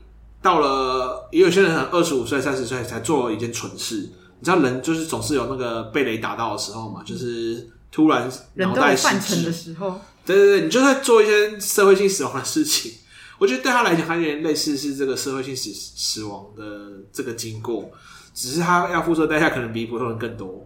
[0.41, 4.09] 到了，也有些人可能二十五岁、三十岁才做了一件蠢事。
[4.39, 9.99] 你知道，人就是总是有那个被雷打到的时候嘛，就是突然脑袋犯沉的时候。
[10.25, 12.91] 对对对，你就在做一些社会性死亡的事情。
[13.37, 16.63] 我觉得对他来讲，他有点类似是这个社会性死死亡的
[17.11, 17.91] 这个经过，
[18.33, 20.65] 只是他要付出的代价可能比普通人更多。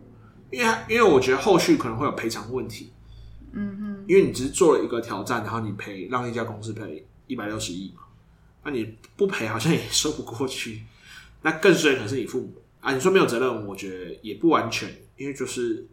[0.52, 2.93] 因为因为我觉得后续可能会有赔偿问题。
[4.08, 8.04] 因为你只是做了一个挑战，然后你赔让一家公司赔一百六十亿嘛，
[8.64, 10.84] 那你不赔好像也说不过去。
[11.42, 15.86] 那更衰可能是你父母啊，你说没有责任，我觉得也不完全，因为就是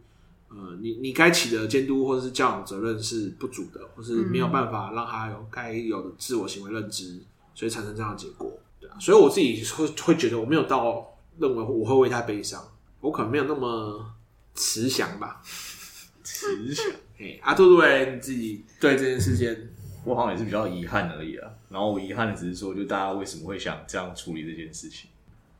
[0.49, 7.21] 呃，你你该起的监督或者是教养责任是不足的，或是没有办法让他有该有的自我行为认知，
[7.53, 8.97] 所以产生这样的结果，对啊。
[8.99, 12.61] 所以我自己会会觉得我没有到认为我会为他悲伤，
[12.99, 14.13] 我可能没有那么
[14.53, 15.41] 慈祥吧。
[16.23, 16.85] 慈祥，
[17.21, 19.55] 哎，阿兔兔，你自己对这件事件，
[20.03, 21.47] 我好像也是比较遗憾而已啊。
[21.69, 25.09] 然后我遗憾的只是说，就大家为什么会想这样处理这件事情？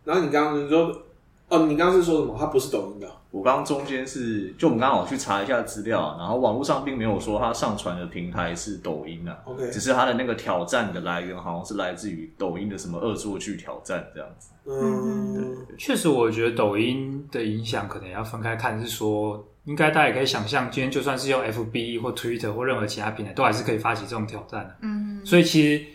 [0.04, 1.04] 然后你刚刚说，
[1.48, 2.36] 哦，你刚刚是说什么？
[2.38, 3.08] 他不是抖音的。
[3.30, 9.38] 我刚刚中间是，就我们刚好去查一下资料，然后网络上并没有说他上传的平台是抖音啊。
[9.46, 14.50] OK，只是他的那个挑战的来源好像是来自于抖音的什么恶作剧挑战这样子。
[14.66, 24.76] 嗯，对对对，确实，我觉得抖音的影响可能要分开看，是说，应该大家也可以想象，今天就算是用 FB 或 Twitter 或任何其他平台，都还是可以发起这种挑战的。
[24.82, 25.86] 嗯，所以其实。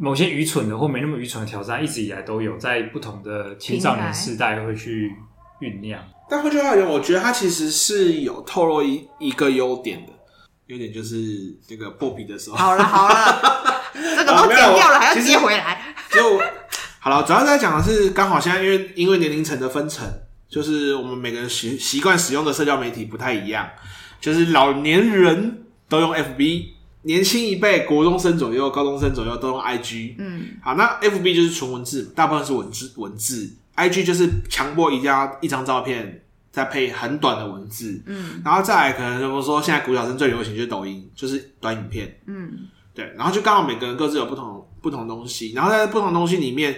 [0.00, 5.12] 某些愚蠢的或没那么愚蠢的挑战，一直以来都有在不同的青少年世代会去
[5.60, 6.00] 酝酿。
[6.30, 10.12] 但换句话讲，我觉得它其实是有透露一一个优点的，
[10.66, 11.16] 优点就是
[11.66, 12.56] 这个破皮的时候。
[12.56, 15.82] 好了好了， 这个都剪掉了，啊、还要接回来。
[16.12, 16.40] 就
[17.00, 20.06] 好了，主要在讲的是，刚好现在因为因为年龄层的分层，
[20.48, 23.68] 就是我们每个人习习惯使用的社交媒体不太一样，
[24.20, 26.70] 就是老年人都用 FB。
[27.02, 30.16] 年轻一辈，国中生左右、高中生左右都用 IG。
[30.18, 32.92] 嗯，好，那 FB 就是纯文字，大部分是文字。
[32.96, 38.02] 文字 IG 就是强迫一定要一张照片，再配很短的文字。
[38.04, 42.20] 嗯，然后再来可能就是说，现在古小生最流行就是抖音，就是短影片。
[42.26, 46.76] 嗯，对，然后就刚好每个人各自有不同不同东西，然后在不同东西里面，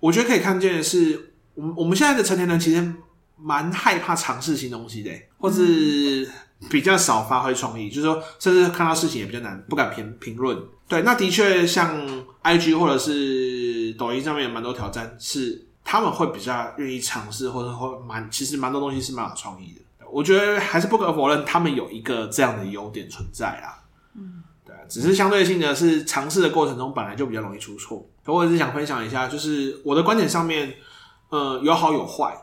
[0.00, 2.92] 我觉得可以看见的是，我们我们现在的成年人其实
[3.40, 6.28] 蛮害怕尝试新东西的，或是。
[6.68, 10.60] 比较少发挥创意，就是说，甚至看到事情也比较难，不敢评评论。
[10.88, 11.96] 对，那的确像
[12.42, 20.04] IG 或者是抖音上面有蛮多挑战，是他们会比较愿意尝试，或者会蛮其实蛮多东西是蛮有创意的。
[20.10, 23.78] 我觉得还是不可否认，他们有一个这样的优点存在啊。
[24.16, 28.04] 嗯，对，只是相对性的是尝试的过程中本来就比较容易出错。
[28.24, 30.74] 我只是想分享一下，就是我的观点上面，
[31.28, 32.36] 呃，有好有坏。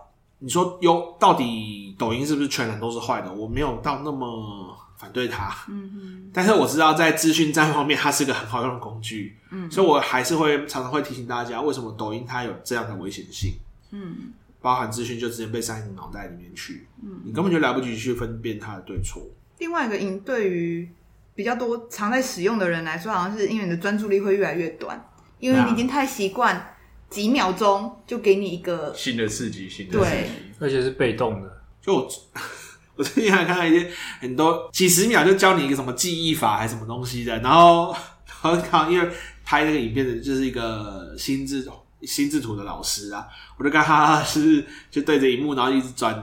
[0.45, 3.33] 你说有到底抖音是不是全然都是坏的？
[3.33, 6.29] 我没有到那么反对它，嗯哼。
[6.31, 9.71] 但是我知道在资讯战方面，它是个很好用的工具，嗯。
[9.71, 13.53] 所以我还是会常常会提醒大家，为什么抖音它有这样的危险性，
[13.89, 14.33] 嗯。
[14.61, 17.21] 包含资讯就直接被塞你脑袋里面去，嗯。
[17.25, 19.23] 你根本就来不及去分辨它的对错。
[19.57, 20.87] 另外一个因对于
[21.33, 26.74] 比较多常在使用的人来说，好像是因为你的专注力会越来越短，因为你已经太习惯。
[27.09, 30.27] 几秒钟就给你一个新的刺激，新的刺激，
[30.59, 31.61] 而且是被动的。
[31.81, 32.09] 就我，
[32.95, 33.89] 我最近还看到一些
[34.19, 37.95] 很多几十秒就教你一个什么记忆法还是什么东西的，然后
[38.41, 39.09] 然后因为
[39.43, 41.67] 拍那个影片的就是一个心智
[42.01, 43.25] 心智图的老师啊，
[43.57, 46.13] 我就看他是就对着荧幕，然后一直转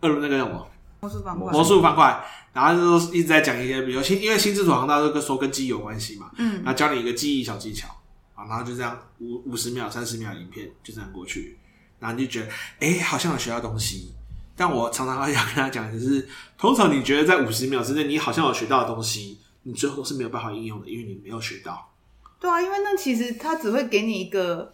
[0.00, 0.66] 二那个什么？
[1.00, 7.88] 魔术方块，魔术方块，然后就一直在讲一些，比如心，因为心智图好像大家都说跟记忆有关系嘛，嗯，然后教你一个记忆小技巧。
[8.36, 11.56] 然后就这样五五十秒、三十秒影片就这样过去，
[12.00, 12.46] 然后你就觉得
[12.80, 14.12] 哎、欸，好像有学到东西。
[14.56, 21.90] 但我常常 要跟他讲就是，通常你觉得在五十秒之内你好像有学到的东西，你最后都是没有办法应用的，因为你没有学到。
[22.38, 24.72] 对啊，因为那其实他只会给你一个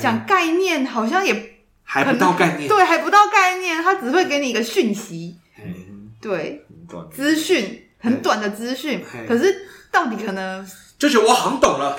[0.00, 6.64] 讲概念，好像也还不到概念，对，还不到概念，他只会给你一个讯息，嗯，对，
[7.10, 10.64] 资讯很短的资讯，可是到底可能
[10.98, 11.98] 就觉得我好像懂了。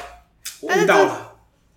[0.67, 0.93] 但是这，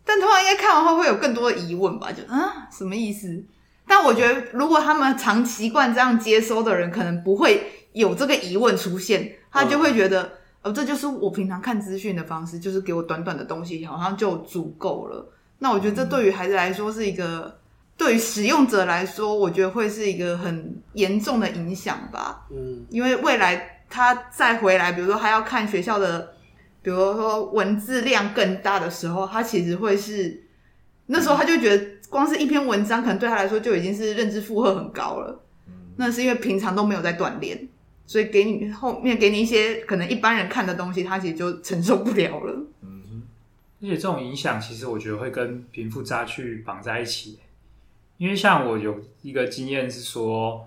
[0.04, 2.10] 但通常应该看完后会有更多的疑问吧？
[2.10, 3.44] 就啊，什么意思？
[3.86, 10.30] 但我觉得，如果他们常习惯这样接收的人，可能不会有这个疑问出现，他就会觉得，哦、
[10.62, 15.32] 呃，这就是我平常看资讯的方式，就是给我短短的东西，好像就足够了。
[15.58, 17.58] 那我觉得，这对于孩子来说是一个，
[17.96, 22.46] 对于使用者来说，我觉得会是一个很严重的影响吧。
[22.50, 26.34] 嗯，因为未来他再回来，比如说他要看学校的。
[26.82, 30.42] 比如说文字量更大的时候，他其实会是
[31.06, 35.40] 那时候他就觉得光是一篇文章可能对他来说就已经是认知负荷很高了。
[35.96, 37.68] 那是因为平常都没有在锻炼，
[38.06, 42.66] 所以给你后面给你一些可能一般人看的东西，他其实就承受不了了。
[42.80, 43.22] 嗯，
[43.82, 47.38] 而且这种影响其实我觉得会跟贫富差距绑在一起，
[48.16, 50.66] 因为像我有一个经验是说，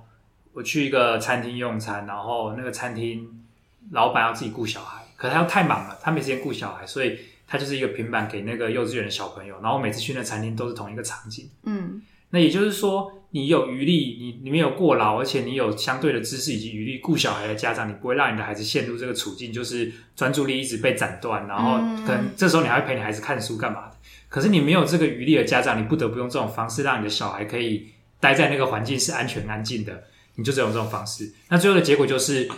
[0.54, 3.44] 我去一个餐厅用餐，然后那个餐厅
[3.90, 5.05] 老板要自己雇小孩。
[5.16, 9.56] 可是他又太忙了，他没时间顾小孩，所以他就是一个平板给那个幼稚园的小朋友。
[9.62, 11.50] 然后每次去那餐厅都是同一个场景。
[11.64, 12.02] 嗯，
[12.32, 23.96] 那也就是说，你有余力，你你没有过劳，而且你有相对的知识以及余力顾小孩的家长，你不会让你的孩子陷入这个处境，就是专注力一直被斩断，然后可能这时候你还会陪你孩子看书干嘛的。
[24.28, 27.88] 可是你没有这个余力的家长，你不得不用这种方式让你的小孩可以
[28.20, 30.04] 待在那个环境是安全安静的，
[30.36, 31.32] 你就只有这种方式。
[31.48, 32.50] 那最后的结果就是。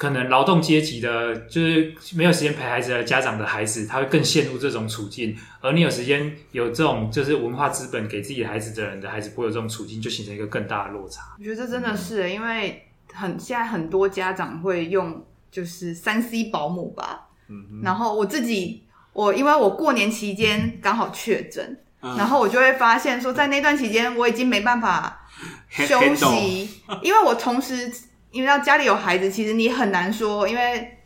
[0.00, 11.20] 可能劳动阶级的，就是没有时间陪孩子的家长的孩子，他会更陷入这种处境；而你有时间有这种就是文化资本给自己的孩子的人的孩子，不会有这种处境，就形成一个更大的落差。
[11.38, 12.82] 我觉得这真的是、欸，因为
[13.12, 25.28] 很现在很多家长会用就是三 C 保姆吧，嗯，然后我自己我因为我过年期间刚好确诊，嗯、然后我就会发现说，在那段期间我已经没办法
[25.68, 26.70] 休息，
[27.02, 27.92] 因为我同时。
[28.30, 30.98] 因为要家里有孩子，其实你很难说，因为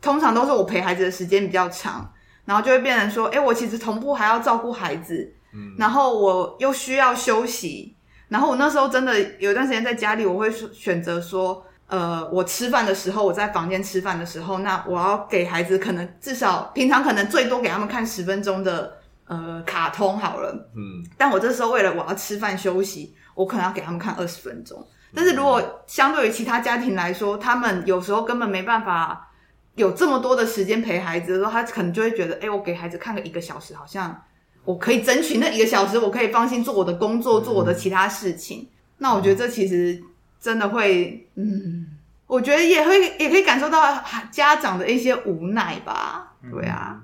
[0.00, 2.10] 通常都是我陪孩子的时间比较长，
[2.44, 7.94] 然后就会变成说，哎，我其实同步还要照顾孩子，嗯，然后我又需要休息，
[8.28, 24.82] 然后我那时候真的有一段时间在家里，我会选择说，呃，我吃饭的时候，我在房间吃饭的时候，那我要给孩子可能至少平常可能最多给他们看十分钟的呃卡通好了，嗯，但我这时候为了我要吃饭休息，我可能要给他们看二十分钟。
[25.12, 29.28] 但是如果相对于其他家庭来说，他们有时候根本没办法
[29.74, 34.22] 有这么多的时间陪孩子的时候，他可能就会觉得，哎、欸，我给孩子看个一个小时，好像
[34.64, 38.68] 我可以争取那一个小时，我可以放心做我的工作，做我的其他事情。
[38.98, 40.00] 那我觉得这其实
[40.38, 41.86] 真的会，嗯，
[42.28, 46.34] 我觉得也会也可以感受到家长的一些无奈吧。
[46.52, 47.02] 对啊，嗯、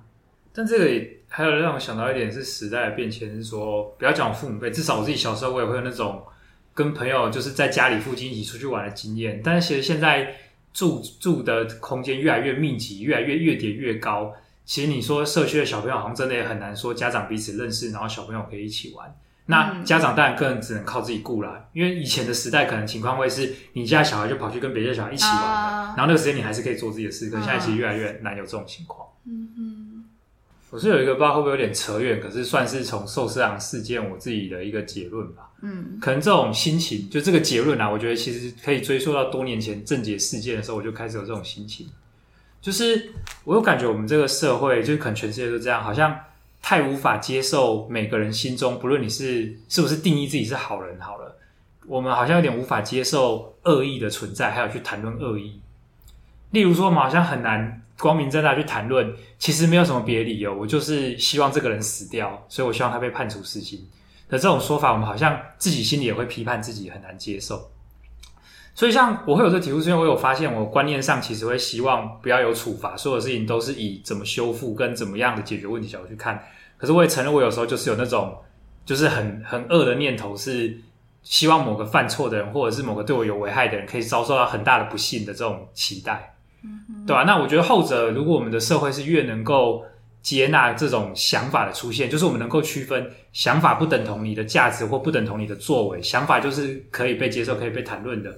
[0.52, 6.22] 但这个还有让我想到一点是时代的变迁，是说不要讲父母辈，至少我自己小时候我也会有那种。
[6.76, 10.34] 跟朋友就是在家里附近一起出去玩的经验，但是其实现在
[10.74, 14.34] 住住的空间越来越密集，越来越越叠越高。
[14.66, 19.16] 其实你说社区的小朋友好像真的也很难说家长彼此认识，然后小朋友可以一起玩。
[19.46, 27.30] 那家长当然更只能靠自己顾啦，因为以前的时代可能情况会是你家小孩就跑去跟别的小孩一起玩了，然后那个时间你还是可以做自己的事。
[27.30, 29.08] 可是现在其实越来越难有这种情况。
[29.24, 30.04] 嗯嗯，
[30.70, 35.48] 我是有一个不知道会不会有点扯远，可是算是从寿司郎事件我自己的一个结论吧。
[35.62, 41.88] 嗯，可能这种心情，就这个结论啊，我觉得其实可以追溯到多年前郑捷事件的时候，我就开始有这种心情。
[42.60, 43.10] 就是
[43.44, 46.18] 我有感觉，我们这个社会，就是可能全世界都这样，好像
[46.60, 51.36] 太无法接受每个人心中，不论你是是不是定义自己是好人好了，
[51.86, 55.60] 我们好像有点无法接受恶意的存在，还有去谈论恶意。
[56.50, 63.86] 例如说，我们好像很难光明正大去谈论，其实没有什么别的理由，我就是希望这个人死掉，所以我希望他被判处死刑。
[64.28, 67.70] 的这种说法，我们好像自己心里也会批判自己，很难接受。
[68.74, 76.42] 所以，像我会有这个体悟，是因为我有发现，我观念上其实会希望不要有处罚，所有事情都是以怎么修复跟怎么样的解决问题角度去看。
[76.76, 78.36] 可是，我也承认，我有时候就是有那种
[78.84, 80.78] 就是很很恶的念头，是
[81.22, 86.34] 希望某个犯错的人，或者是某个对我有危害的人，可以遭受到很大的不幸的这种期待，
[87.06, 87.22] 对吧？
[87.22, 89.84] 那我觉得后者，如果我们的社会是越能够。
[90.26, 98.36] 接纳这种想法的出现，就是我们能够区分想法不等同你的价值或不等同你的作为，想法就是可以被接受、可以被谈论的。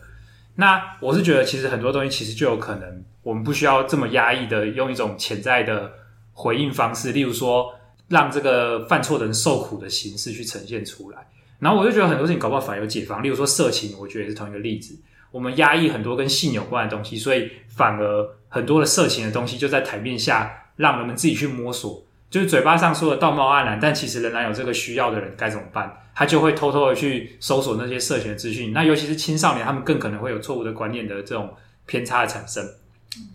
[0.56, 5.90] 那我是觉得，其实很多东西其实就有可能，我们不需要这么压抑的用一种潜在的
[6.34, 7.72] 回应方式，例如说
[8.08, 11.26] 让这个犯错的人受苦的形式去呈现出来。
[11.58, 14.94] 然后我就觉得很多事情搞不好反而有解放，例如说色情，我觉得也是同一个例子。
[15.30, 20.66] 我们压抑很多跟性有关的东西，所以反而很多的色情的东西就在台面下。
[20.78, 25.94] 让人们自己去摸索，就是嘴巴上说的道貌岸然，但其实仍然有这个需要的人该怎么办？
[26.14, 28.72] 他就会偷偷的去搜索那些涉嫌的资讯。
[28.72, 31.54] 那尤其是青少年，他们更可能会有错误的观念的这种
[31.86, 32.64] 偏差的产生，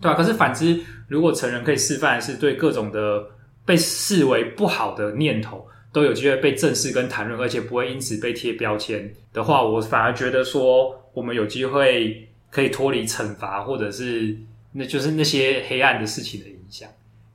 [0.02, 0.14] 对吧、啊？
[0.14, 3.24] 可是反之，如果成人可以示范是对各种的
[3.64, 14.36] 被视为不好的念头都有机会被正视跟谈论，而且不会因此被贴标签的话，我反而觉得说我们有机会可以脱离惩罚，或者是
[14.72, 16.86] 那就是那些黑暗的事情的影响。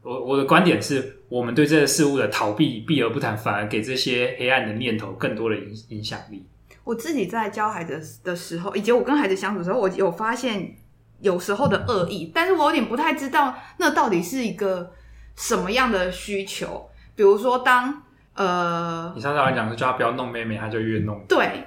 [0.09, 6.43] 我我的观点是，我们对这个事物的逃避避而不谈，反而给这些黑暗的念头更多的影影响力。
[6.83, 10.75] 我自己在教孩子的时候，以及我跟孩子相处的时候，我有发现
[11.19, 14.91] 有时候的恶意，但是我有点不太知道那到底是一个
[15.35, 16.89] 什么样的需求。
[17.15, 18.01] 比如说当，
[18.33, 21.23] 当呃，你上次来讲是叫他不要弄妹妹，他就越弄。
[21.27, 21.65] 对，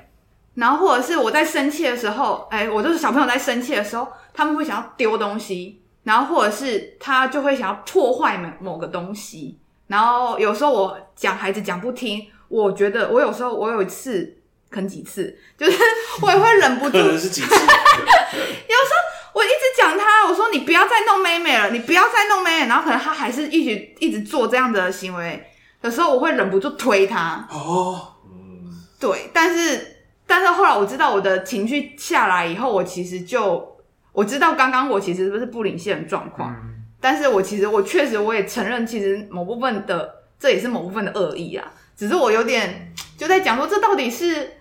[0.55, 5.82] 然后或者是我在生气的时候，哎，我就是小朋友在生气的时候，他们会想要丢东西。
[6.05, 14.37] 然后或者是他就会想要破坏某某个东西，然后有时候我讲孩子讲不听，我觉得我有时候我有一次，
[14.69, 15.79] 可能几次，就是
[16.21, 17.49] 我也会忍不住，可能是几次。
[17.55, 27.47] 有时候我一直讲他，我说你不要再弄妹妹了，你不要再弄妹妹，然后可能他还是一直一直做这样的行为，有时候我会忍不住推他。
[27.51, 29.99] 哦，嗯，对，但是。
[30.25, 33.72] 但是后来我知道我的情绪下来以后，我其实就
[34.13, 44.53] 我知道刚刚我其实不是不领先的状况，嗯、但是我其实我确实我也承认，其实某部分的这也是某部分的恶意啊，只是我有点就在讲说，这到底是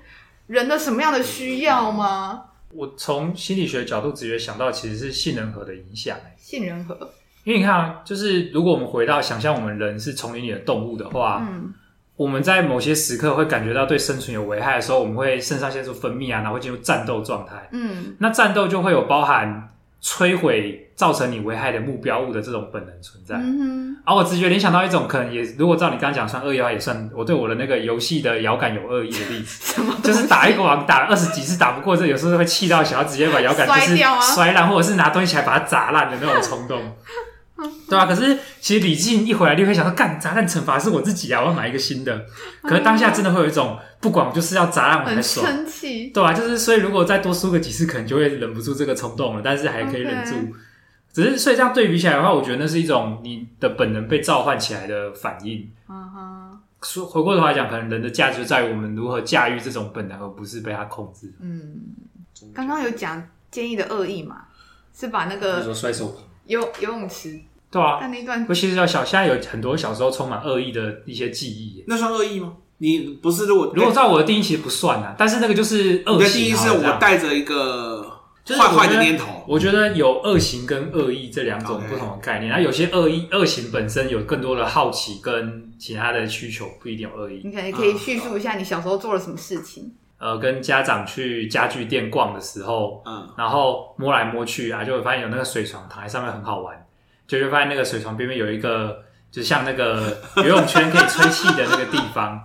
[0.47, 2.45] 人的什么样的需要吗？
[2.73, 6.17] 我从心理学角度直觉想到，其实是杏仁核的影响。
[6.37, 6.95] 杏仁核，
[7.43, 11.73] 因为你看啊，就是如果我们回到想象我们人是丛林里的动物的话，嗯。
[12.21, 17.67] 我们在某些时刻会感觉到对生存有危害的时候，我们会肾上腺素分泌啊，然后会进入战斗状态。
[17.71, 19.69] 嗯，那战斗就会有包含
[20.03, 23.37] 摧毁造成你危害的目标物的这种本能存在。
[23.37, 23.97] 嗯哼。
[24.05, 29.81] 而、啊、我直觉联想到一种可能也，如果照你刚刚讲算恶意的话，也算我对我的那个游戏的摇杆有恶意的例子。
[30.03, 33.97] 就是打一个王打了二十几次打不过，这有时候会气到想要直接把摇杆就是
[34.35, 36.79] 摔烂，或者是拿东西起来把它砸烂的那种冲动。
[37.89, 42.25] 对啊，可是其实理性一回来，就会想到，干砸烂惩罚是我自己啊，我要买一个新的。
[42.61, 46.07] 可是当下真的会有一种，不管我就是要砸烂我才爽，生气。
[46.07, 50.31] 对啊，就是所以如果再多输个几次，可能就会忍不住这个冲动了，但是还可以忍住。
[50.31, 50.53] Okay.
[51.13, 55.69] 只是所以这样对比起来的话，我觉得那是一种你的本能被召唤起来的反应。
[55.89, 56.59] 嗯哼。
[56.81, 61.31] 说回过头来讲，可能人的价值就在于我们如何驾驭这种本能，而不是被它控制。
[61.39, 61.81] 嗯，
[62.55, 64.45] 刚刚有讲建议的恶意嘛？
[64.93, 67.39] 是把那个说摔手游游泳池。
[67.71, 72.53] 对啊，但那段我其实要小，现在有很多小时候充满恶意的一些记忆，那算恶意吗？
[72.79, 75.15] 你不是如果如果照我的定义，其实不算啊。
[75.17, 76.19] 但是那个就是恶行。
[76.19, 78.01] 你的定义是我带着一个
[78.49, 79.43] 坏坏的念头。
[79.47, 82.51] 我觉得有恶行跟恶意这两种不同的概念。
[82.51, 82.63] 那 Okay.
[82.63, 87.41] 有些恶意恶行本身有更多的好奇跟其他的需求，不一定有恶意。
[87.45, 89.93] 你可以可以叙述一下你小时候做了什么事情？
[90.17, 96.75] 呃，跟家长去家具店逛的时候，嗯，然后摸来摸去啊，就会发现有那个水床躺在上面很好玩。
[97.39, 102.43] 就是发现那个水床边边有一个，就像那个游泳圈可以吹气的那个地方，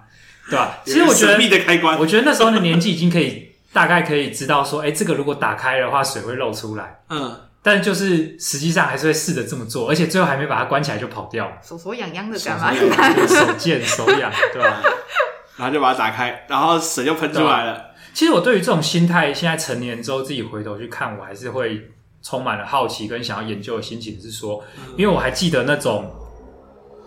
[0.48, 0.78] 对吧？
[0.84, 7.00] 其实我觉得，的开关我觉得那时候的年纪已经可以大概可以知道说，哎，这个如果打开的话，水会漏出来。
[7.10, 12.72] 嗯，但就是实际上还是会试着这么做，而且最后还没把它关起来就跑掉了，手手痒痒的干嘛？
[13.26, 14.80] 手贱手痒，对吧？
[15.58, 17.86] 然后就把它打开，然后水就喷出来了。
[18.14, 21.90] 其实我对于这种心态，现在成年之后自己回头去看，我还是会。
[22.26, 24.60] 充满了好奇跟想要研究的心情，是说，
[24.96, 26.10] 因为我还记得那种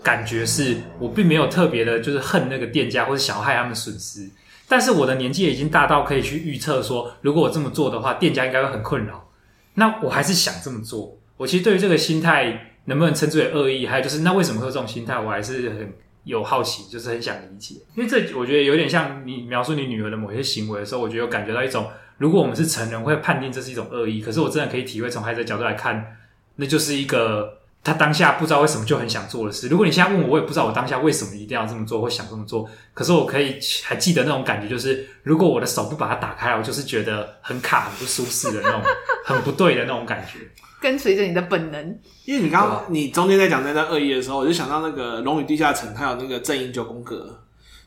[0.02, 4.30] 感觉，是我并没有特别的，就是恨那个店家或者想要害他们损失，
[4.66, 9.30] 但是我的年纪已经大到可以去预测说，如果我这么做的话，店家应该会很困扰。
[9.74, 11.18] 那我还是想这么做。
[11.36, 15.94] 我其实对于这个心态能不能称之为恶意，还有就是那为什么会有这种心态，我还是很
[16.24, 17.76] 有好奇，就是很想理解。
[17.96, 21.86] 因为这我觉得有点像你描述你女儿的某些行为的时候，我觉得有感觉到一种。
[22.20, 24.22] 如果我们是成人，会判定这是一种恶意。
[24.22, 26.16] 可是我真的可以体会，从孩子的角度来看，
[26.58, 29.68] 那就是一个他当下不知道为什么就很想做的事。
[29.70, 32.70] 如果你现在问我，我也不知道我当下为什么一定要这么做或想这么做。
[32.94, 38.82] 可是我可以还记得那种感觉，就是如果我的手不把它打开，我就是觉得很卡、很不舒适的那种，
[39.26, 40.40] 很不对的那种感觉。
[40.82, 47.40] 跟随着你的本能，因为你刚刚你中间在讲那段恶意的时候，我就想到那个《龙与地下城》，它有那个《正义九宫格》。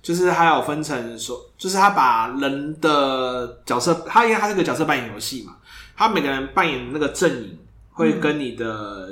[0.03, 5.57] 就是他有分成说，就是他把人的角色，他因为他是个角色扮演游戏嘛，
[5.96, 7.57] 他每个人扮演的那个阵营
[7.92, 9.11] 会跟你的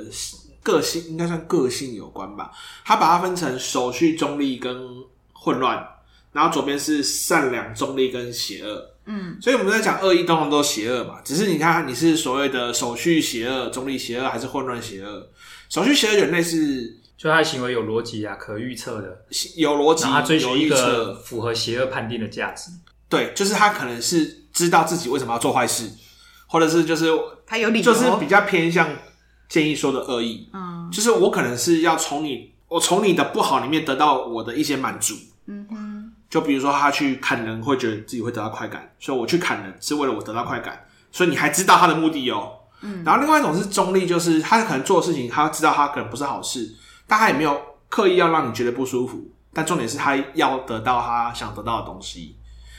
[0.61, 2.51] 个性，应该算个性有关吧。
[2.83, 4.77] 他把它分成手续、中立跟
[5.31, 5.81] 混乱，
[6.33, 8.85] 然后左边是善良、中立跟邪恶。
[9.05, 11.21] 嗯，所以我们在讲恶意，通常都邪恶嘛。
[11.23, 15.29] 只是你看，你是所谓的手续邪恶、中立邪恶，还是混乱邪恶？
[15.69, 16.97] 手续邪恶有点类似。
[17.21, 19.15] 就他的行为有逻辑啊，可预测的，
[19.55, 22.71] 有逻辑，然后他追求一个符合邪恶判定的价值。
[23.07, 25.87] 对，就是他可能是知道自己为什么要做坏事，
[26.47, 27.11] 或者是就是
[27.45, 28.89] 他有理由，就是比较偏向
[29.47, 30.49] 建议说的恶意。
[30.51, 35.13] 嗯，就是我可能是要从你，我从你的不好里面得到我的一些满足。
[35.45, 42.53] 嗯哼，就比如说他去砍人，会觉得自己会得到快感，所以我去砍人是为了我得到快感，所以你还知道他的目的哦。
[42.81, 46.73] 嗯，然后另外一种是中立，就是他可能做的事情，他知道他可能不是好事。
[47.11, 52.37] 但他也没有刻意要让你觉得不舒服，但重点是他要得到他想得到的东西，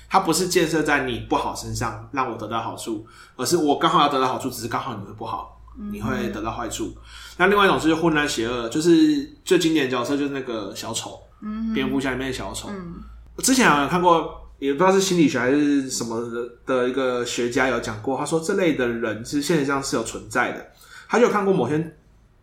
[0.08, 3.06] 他不是建设在你不好身上让我得到好处，
[3.36, 5.60] 而是我刚好要得到好处，只是刚好你会不好，
[5.90, 6.86] 你会得到坏处。
[6.86, 7.02] 嗯、
[7.36, 11.20] 那另外一种是混乱邪恶，就是最经典的角色就是那个小丑，
[11.74, 12.70] 蝙蝠侠里面的小丑。
[12.70, 12.94] 嗯、
[13.36, 20.72] 我之前好像看过，也不知道是心理学还是什么的的一个学家有讲过，他说这类的人其实现实上是有存在的，
[21.06, 21.96] 他就有看过某些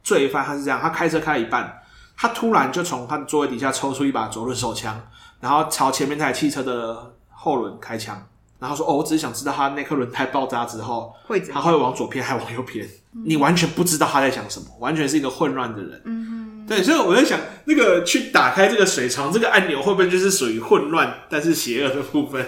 [0.04, 1.76] 罪犯，他是这样，他开车开了一半。
[2.22, 5.02] 他突然就从他的座位底下抽出一把左轮手枪，
[5.40, 8.22] 然后朝前面那台汽车的后轮开枪，
[8.60, 12.86] 然后说：“哦，我只是想知道他那颗轮胎爆炸之后，会他会往左偏还往右偏？
[13.16, 22.46] 嗯、你完全不知道他在想什么，完全是一个混乱的人。”嗯，对，所以我在想，那个去打开这个水床这个按钮，会不会就是属于混乱但是邪恶的部分？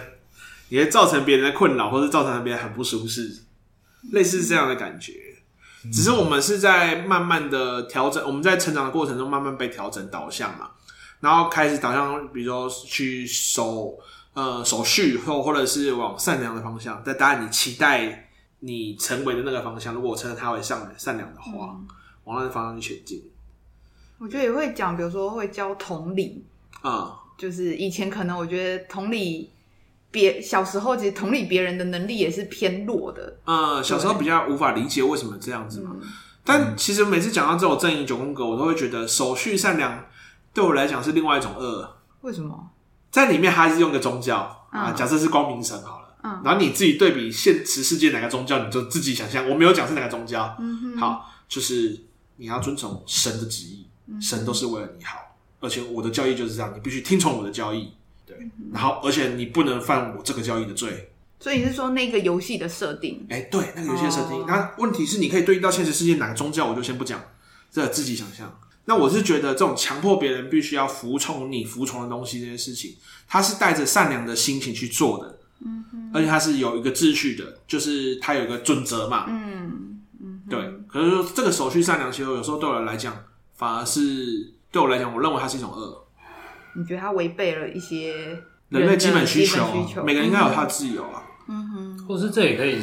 [0.68, 3.44] 也会造成别人的困扰，或者造成别人很不舒适，
[4.12, 5.14] 类似这样的感觉。
[5.92, 10.70] 只是我们是在慢慢的调整，我们在成长的过程中慢慢被调整导向嘛，
[11.22, 13.98] 然后开始导向，比如说去守
[14.34, 17.02] 呃守序，或或者是往善良的方向。
[17.06, 18.30] 但当然，你期待
[18.60, 21.88] 你成为的那个方向，如果我称它为善善良的话，嗯、
[22.26, 23.24] 往那个方向去前进。
[24.20, 26.44] 我觉得也会讲，比如说会教同理，
[26.84, 29.51] 嗯，就是以前可能我觉得同理。
[30.12, 33.38] 别小时候其实同理别人的能力也是偏弱的。
[33.46, 35.92] 呃，小时候比较无法理解为什么这样子嘛。
[35.94, 36.08] 嗯、
[36.44, 40.06] 但其实每次讲到这种正义九宫格，我都会觉得守序善良
[40.54, 41.98] 对我来讲是另外一种恶。
[42.22, 42.70] 为什么？
[43.10, 46.16] 在里面还是用个宗教、嗯、啊，假设是光明神好了。
[46.24, 46.42] 嗯。
[46.44, 49.50] 然后你自己对比现实世界哪个宗教，你就自己想象。
[49.50, 50.56] 我没有讲是哪个宗教。
[50.60, 50.98] 嗯哼。
[50.98, 51.98] 好，就是
[52.36, 53.88] 你要遵从神的旨意，
[54.22, 55.18] 神都是为了你好，
[55.62, 57.94] 而且我的教义就是这样，你必须听从我的教义。
[58.38, 63.26] 对，然后而且你不能犯我这个交易的罪，所以你是说那个游戏的设定？
[63.30, 64.46] 哎，对，那个游戏的设定。
[64.48, 67.22] 那、哦、问题是，你可以对应到现实世界哪个宗教，我就先不讲，
[67.72, 68.60] 这自己想象。
[68.86, 72.96] 那我是觉得，这种强迫别人必须要服从你服从的东西这件事情，
[73.28, 80.60] 他是带着善良的心情去做的，嗯哼，而且他是有一个秩序的，就是他有一个准则嘛，嗯嗯，对。
[80.88, 83.16] 可是说这个手续善良，其实有时候对我来讲，
[83.56, 86.08] 反而是对我来讲，我认为它是一种恶。
[86.76, 90.04] 你觉得他违背了一些人类基本需求？
[90.04, 91.24] 每个人应该有他自由啊。
[91.48, 92.82] 嗯哼，或是这也可以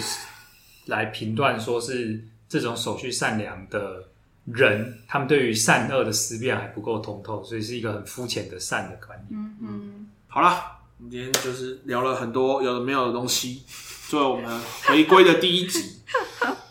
[0.87, 4.05] 来评断，说是这种守序善良的
[4.45, 9.41] 人，他们对于善恶的思辨还不够通透，所以是一个很肤浅的善的观念。
[9.41, 13.63] 嗯嗯，好了，我们今天就是聊了很多有的没有的东西，
[14.09, 16.03] 作为我们回归的第一集。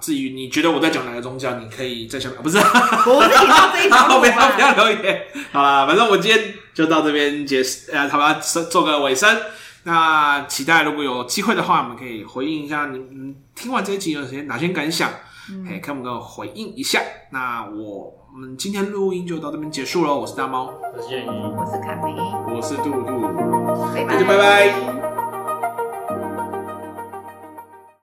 [0.00, 5.22] 至于你觉得我在讲哪个宗教，你可以在下面，不是，我是听到这一条， 不要不要留言。
[5.52, 9.36] 好了，反正我今天就到这边结束，呃，好吧，做个尾声。
[9.84, 15.10] 那期待如果有机会的话，我们可以回应一下你们听完这一集有些哪些感想，
[15.68, 17.00] 可以看我们回应一下。
[17.30, 20.14] 那我们今天录音就到这边结束了。
[20.14, 22.14] 我是大猫，我是建怡，我是凯梅，
[22.54, 23.20] 我是杜杜，
[23.94, 25.23] 拜拜，拜拜。